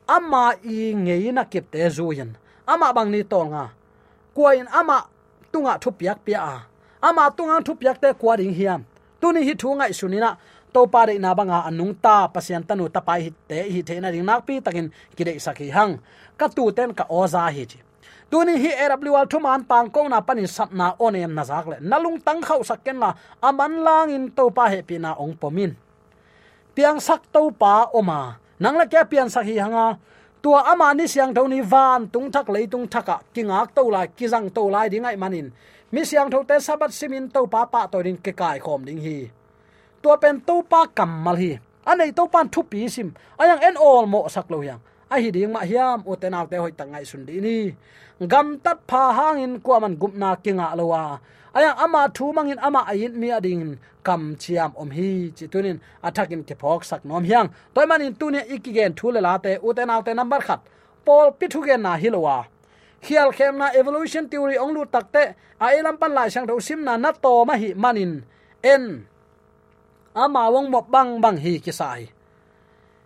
Ama 0.07 0.53
i 0.63 0.93
ngei 0.93 1.33
na 1.33 1.49
kip 1.49 1.73
te 1.73 1.81
zuin 1.89 2.37
ama 2.67 2.93
bang 2.93 3.09
ni 3.09 3.25
to 3.25 3.41
nga 3.49 3.73
kuain 4.35 4.67
ama 4.73 5.07
tunga 5.53 5.79
thu 5.79 5.91
piak 5.91 6.19
pia 6.25 6.41
a. 6.43 6.57
Ama 7.03 7.31
tunga 7.37 7.63
thu 7.67 7.75
piak 7.75 8.01
te 8.03 8.13
kwa 8.13 8.37
ding 8.37 8.55
hiam. 8.55 8.85
Tuni 9.21 9.45
hi 9.45 9.55
thu 9.55 9.69
ngai 9.75 9.93
sunina, 9.93 10.37
to 10.73 10.87
pa 10.87 11.07
de 11.07 11.19
na 11.19 11.35
banga 11.35 11.63
anung 11.69 11.95
ta 12.03 12.29
pasian 12.29 12.63
tanu 12.69 12.89
ta 12.89 13.01
pai 13.01 13.21
hi 13.25 13.31
te, 13.49 13.59
hi 13.73 13.81
the 13.83 14.01
na 14.01 14.09
ring 14.09 14.25
nak 14.25 14.47
pi 14.47 14.61
takin 14.61 14.91
kide 15.17 15.35
sakhi 15.39 15.71
hang. 15.71 16.01
Ka 16.37 16.49
tu 16.49 16.73
ten 16.73 16.93
ka 16.93 17.05
oza 17.09 17.47
hi 17.57 17.65
chi. 17.65 17.79
Tuni 18.31 18.59
hi 18.59 18.71
awl 18.85 19.27
thu 19.31 19.39
man 19.41 19.65
pang 19.65 19.91
ko 19.91 20.09
na 20.09 20.21
panin 20.21 20.47
sap 20.47 20.73
na 20.73 20.95
onem 20.99 21.33
na 21.35 21.45
zak 21.45 21.67
le. 21.67 21.77
Nalung 21.81 22.19
tang 22.25 22.43
khau 22.43 22.61
sakken 22.65 22.99
la, 22.99 23.15
aman 23.43 23.85
lang 23.87 24.11
in 24.11 24.31
to 24.31 24.51
pa 24.51 24.69
he 24.69 24.83
pi 24.83 24.99
na 24.99 25.15
ong 25.15 25.37
pomin. 25.41 25.77
Piang 26.75 26.99
sak 27.01 27.31
to 27.33 27.51
pa 27.55 27.87
oma 27.95 28.37
nang 28.59 28.77
la 28.77 28.85
kya 28.85 29.07
pian 29.07 29.31
sak 29.31 29.47
hi 29.47 29.59
hanga 29.63 29.99
tua 30.45 30.61
ama 30.69 30.93
ni 30.93 31.09
siang 31.09 31.33
tho 31.33 31.49
ni 31.49 31.65
van 31.65 32.05
tung 32.13 32.29
thak 32.29 32.53
lei 32.53 32.69
tung 32.69 32.85
thaka 32.85 33.17
kingak 33.33 33.73
to 33.73 33.89
lai 33.89 34.07
kizang 34.13 34.53
to 34.53 34.69
lai 34.69 34.93
ding 34.93 35.09
ai 35.09 35.17
manin. 35.17 35.49
Mi 35.89 36.05
siang 36.05 36.29
tho 36.29 36.45
te 36.45 36.61
sabat 36.61 36.93
simin 36.93 37.33
to 37.33 37.49
pa 37.49 37.65
pa 37.65 37.89
to 37.89 38.05
din 38.05 38.21
ke 38.21 38.33
kai 38.37 38.61
khom 38.61 38.85
ding 38.85 39.01
hi. 39.01 39.19
Tua 40.05 40.21
pen 40.21 40.45
to 40.45 40.61
pa 40.69 40.85
kamal 40.97 41.37
hi. 41.43 41.57
Anei 41.89 42.13
to 42.13 42.29
pan 42.29 42.47
thu 42.53 42.61
pi 42.61 42.85
sim. 42.93 43.09
Ayang 43.41 43.61
en 43.65 43.77
all 43.81 44.05
mo 44.05 44.29
sak 44.29 44.53
lo 44.53 44.61
yang 44.61 44.81
a 45.09 45.17
hi 45.17 45.31
ding 45.33 45.53
ma 45.53 45.61
hiam, 45.65 46.05
u 46.05 46.13
te 46.21 46.29
naw 46.29 46.45
te 46.51 46.57
hoi 46.61 46.73
tangai 46.77 47.05
sun 47.09 47.25
di 47.25 47.41
ni. 47.41 47.59
Gam 48.21 48.61
tat 48.65 48.79
pha 48.89 49.03
hang 49.17 49.39
in 49.45 49.53
kwa 49.65 49.81
man 49.81 49.97
gupna 49.97 50.37
kinga 50.45 50.77
lowa 50.77 51.03
ayang 51.55 51.79
ama 51.85 52.09
thu 52.17 52.33
mangin 52.37 52.59
ama 52.59 52.81
ayin 52.91 53.15
mi 53.21 53.31
ading 53.31 53.79
kam 54.03 54.37
chiam 54.37 54.71
om 54.77 54.91
hi 54.91 55.33
chi 55.37 55.47
tunin. 55.47 55.81
Athakin 56.03 56.45
ke 56.45 56.55
phok 56.61 56.85
sak 56.85 57.05
nom 57.05 57.25
hiang. 57.25 57.49
Toy 57.75 57.87
manin 57.87 58.15
tune 58.21 58.41
ikigen 58.55 58.93
thule 58.99 59.21
la 59.21 59.39
te 59.39 59.59
u 59.63 59.73
te 59.73 60.13
number 60.15 60.41
khat. 60.41 60.61
Pol 61.05 61.33
pithu 61.39 61.65
gen 61.67 61.83
na 61.83 61.97
hilowa. 61.97 62.45
Khial 63.05 63.33
khem 63.37 63.59
na 63.61 63.69
evolution 63.77 64.25
theory 64.29 64.57
ong 64.57 64.73
lu 64.73 64.83
takte 64.89 65.37
a 65.61 65.67
elam 65.77 65.97
pan 66.01 66.13
lai 66.17 66.29
sang 66.33 66.47
tho 66.49 66.57
sim 66.61 66.81
na 66.85 66.97
na 66.97 67.13
to 67.13 67.45
ma 67.45 67.55
hi 67.57 67.77
manin. 67.77 68.25
En, 68.65 69.05
ama 70.17 70.49
wong 70.49 70.73
mo 70.73 70.81
bang 70.81 71.21
bang 71.21 71.37
hi 71.37 71.61
ki 71.61 71.73
sai. 71.73 72.09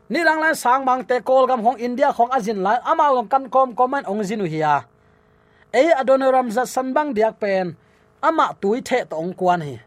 Ni 0.08 0.22
lang 0.22 0.38
lan 0.38 0.54
sang 0.54 0.86
bang 0.86 1.02
te 1.02 1.18
kol 1.20 1.50
gam 1.50 1.60
hong 1.66 1.82
india 1.82 2.14
khong 2.14 2.30
azin 2.30 2.62
lai, 2.62 2.78
ama 2.86 3.10
wong 3.10 3.26
kan 3.26 3.50
kom 3.50 3.74
komen 3.74 4.06
ong 4.06 4.22
zinu 4.22 4.46
hiya. 4.46 4.86
Ei 5.74 5.90
adonoram 5.90 6.46
za 6.50 6.62
sanbang 6.62 7.10
diak 7.10 7.34
pen 7.42 7.76
ama 8.22 8.54
tui 8.60 8.80
the 8.80 9.04
to 9.10 9.16
ong 9.16 9.34
kwan 9.34 9.60
hi 9.60 9.78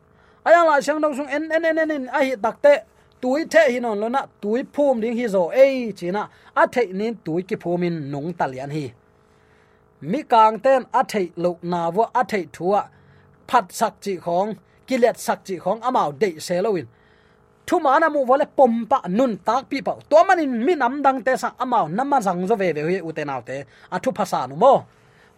ayang 0.46 0.65
la 0.70 0.82
sang 0.82 1.02
dong 1.02 1.15
sung 1.15 1.28
en 1.28 1.52
en 1.52 1.65
en 1.65 1.91
en 1.91 2.08
a 2.08 2.20
hi 2.24 2.36
takte 2.36 2.74
tui 3.22 3.46
the 3.46 3.62
hi 3.72 3.80
non 3.80 4.00
lo 4.00 4.08
na 4.10 4.26
tui 4.41 4.63
phum 4.74 5.02
ding 5.02 5.17
hi 5.17 5.28
zo 5.28 5.50
na, 5.50 5.91
china 5.98 6.30
a 6.56 6.67
the 6.67 6.86
nin 6.94 7.15
tui 7.26 7.41
ki 7.44 7.56
phumin 7.56 8.12
nung 8.12 8.34
talian 8.34 8.72
hi 8.72 8.94
mi 10.02 10.24
kang 10.24 10.60
ten 10.60 10.84
a 10.91 11.04
thế 11.04 11.30
lo 11.36 11.58
na 11.62 11.89
wo 11.89 12.04
a 12.13 12.24
thế 12.24 12.46
thua. 12.54 12.84
Phat 13.52 13.65
sak 13.70 13.94
chi 14.02 14.15
khong 14.15 14.54
kilet 14.88 15.20
sak 15.20 15.39
chi 15.46 15.58
khong 15.58 15.80
amao 15.82 16.12
de 16.20 16.39
se 16.39 16.62
loin 16.62 16.86
thu 17.67 17.80
mana 17.80 18.10
mu 18.10 18.26
vole 18.26 18.46
pompa 18.58 19.02
nun 19.10 19.38
tak 19.46 19.63
pi 19.70 19.82
pa 19.82 19.94
to 20.10 20.24
manin 20.24 20.65
mi 20.65 20.76
nam 20.76 21.04
dang 21.04 21.24
te 21.24 21.36
sa 21.38 21.52
amao 21.58 21.88
namma 21.88 22.22
jang 22.22 22.48
zo 22.48 22.56
ve 22.56 22.74
ve 22.74 22.82
hu 22.82 23.08
u 23.08 23.12
tên 23.12 23.28
nào 23.28 23.41
te 23.41 23.63
a 23.89 24.00
thu 24.04 24.12
phasa 24.12 24.48
nu 24.48 24.56
mo 24.56 24.84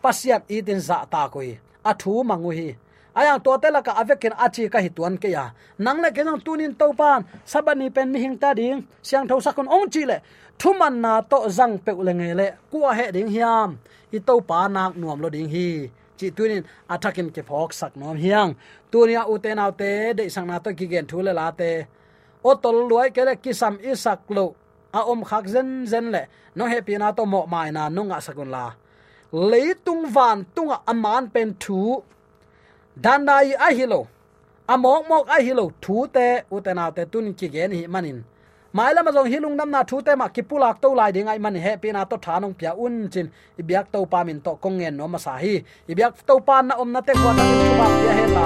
pasiat 0.01 0.41
itin 0.47 0.65
tin 0.65 0.79
za 0.79 1.06
ta 1.12 1.27
koi 1.27 1.58
a 1.84 1.93
thu 1.99 2.23
mangu 2.23 2.49
hi 2.49 2.75
ayang 3.15 3.39
to 3.43 3.58
te 3.62 3.69
la 3.71 3.82
ka 3.82 3.93
avekin 4.02 4.34
achi 4.38 4.69
ka 4.69 4.80
hituan 4.80 5.17
ke 5.21 5.30
ya. 5.30 5.52
Nang 5.80 6.02
le 6.02 6.10
kenang 6.12 6.41
tunin 6.45 6.73
to 6.78 6.93
pan, 6.93 7.26
sabani 7.45 7.93
pen 7.93 8.12
mi 8.12 8.19
hing 8.19 8.38
ta 8.38 8.54
ding, 8.54 8.88
siang 9.02 9.28
tho 9.28 9.39
sakon 9.39 9.67
ong 9.67 9.89
chi 9.93 10.06
le. 10.06 10.17
Thu 10.60 10.73
man 10.80 11.02
na 11.02 11.21
to 11.21 11.38
zang 11.49 11.78
pe 11.86 11.91
le 11.91 12.13
nge 12.13 12.30
le 12.39 12.47
kwa 12.71 12.93
he 12.93 13.12
ding 13.12 13.30
hiam. 13.30 13.78
I 14.13 14.19
to 14.19 14.41
pa 14.41 14.67
nak 14.67 14.95
nuam 14.95 15.21
lo 15.21 15.30
ding 15.30 15.49
hi. 15.49 15.89
Chi 16.17 16.30
tunin 16.30 16.63
athakin 16.89 17.30
ke 17.36 17.41
phok 17.41 17.73
sak 17.73 17.95
nom 17.97 18.17
hiang. 18.17 18.56
Tunia 18.91 19.26
uten 19.26 19.58
autte 19.58 20.13
de 20.17 20.30
sang 20.30 20.47
na 20.47 20.60
to 20.60 20.69
ki 20.73 20.86
gen 20.88 21.06
thule 21.10 21.34
la 21.34 21.52
te. 21.52 21.86
O 22.43 22.54
tol 22.56 22.88
luai 22.89 23.10
ke 23.15 23.21
le 23.26 23.34
kisam 23.36 23.82
isak 23.82 24.30
lo. 24.30 24.56
A 24.93 25.02
om 25.12 25.23
khak 25.23 25.45
zen 25.54 25.86
zen 25.91 26.12
le. 26.13 26.21
No 26.56 26.65
he 26.65 26.82
pina 26.82 27.13
to 27.17 27.26
mo 27.26 27.45
mai 27.54 27.71
na 27.71 27.89
no 27.89 28.02
nga 28.04 28.17
sakun 28.21 28.49
la. 28.56 28.65
Leitung 29.34 30.06
van, 30.13 30.45
tunga 30.56 30.78
aman 30.86 31.26
pen 31.34 31.58
thu 31.60 32.04
danai 33.01 33.53
a 33.60 33.73
hilo 33.73 34.08
amok 34.67 35.08
mok 35.10 35.27
a 35.27 35.41
hilo 35.41 35.71
thu 35.82 36.08
te 36.08 36.43
utena 36.51 36.91
te 36.95 37.06
tun 37.06 37.34
ki 37.34 37.47
gen 37.49 37.71
hi 37.71 37.88
manin. 37.88 38.23
Mai 38.73 38.93
lama 38.93 39.12
jong 39.12 39.29
hilung 39.29 39.56
nam 39.56 39.69
na 39.71 39.84
thu 39.84 40.01
te 40.01 40.15
ma 40.15 40.27
kipulak 40.27 40.82
to 40.82 40.95
lai 40.95 41.12
dingai 41.12 41.39
man 41.39 41.56
he 41.56 41.77
pina 41.77 42.06
to 42.10 42.17
thanong 42.17 42.58
pia 42.58 42.73
un 42.73 43.10
chin. 43.13 43.29
Ibyak 43.60 43.91
to 43.93 44.06
pa 44.06 44.23
min 44.23 44.41
to 44.41 44.56
kong 44.56 44.77
ngen 44.79 44.97
no 44.97 45.08
ma 45.08 45.17
sa 45.17 45.38
hi. 45.38 45.63
Ibyak 45.88 46.25
to 46.25 46.39
pa 46.39 46.62
na 46.62 46.75
om 46.75 46.91
na 46.91 47.01
te 47.01 47.13
kwa 47.13 47.34
na 47.38 47.43
chu 47.43 47.71
ba 47.79 47.88
pia 47.99 48.13
he 48.19 48.25
la. 48.36 48.45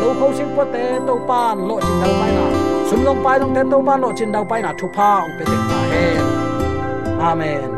Lo 0.00 0.08
kho 0.18 0.36
sing 0.36 0.50
po 0.56 0.64
te 0.74 0.84
to 1.06 1.14
pa 1.28 1.54
lo 1.54 1.78
chin 1.80 1.96
dau 2.02 2.12
pai 2.20 2.30
na. 2.36 2.44
Sum 2.90 3.04
long 3.04 3.24
pai 3.24 3.38
long 3.38 3.54
te 3.54 3.62
to 3.70 3.78
pa 3.86 3.94
lo 4.02 4.12
chin 4.18 4.32
dau 4.32 4.44
pai 4.50 4.62
na 4.62 4.72
thu 4.78 4.86
pa 4.96 5.08
ong 5.24 5.34
pe 5.38 5.44
te 5.50 5.56
ta 5.70 5.78
he. 5.92 6.04
Amen. 7.30 7.77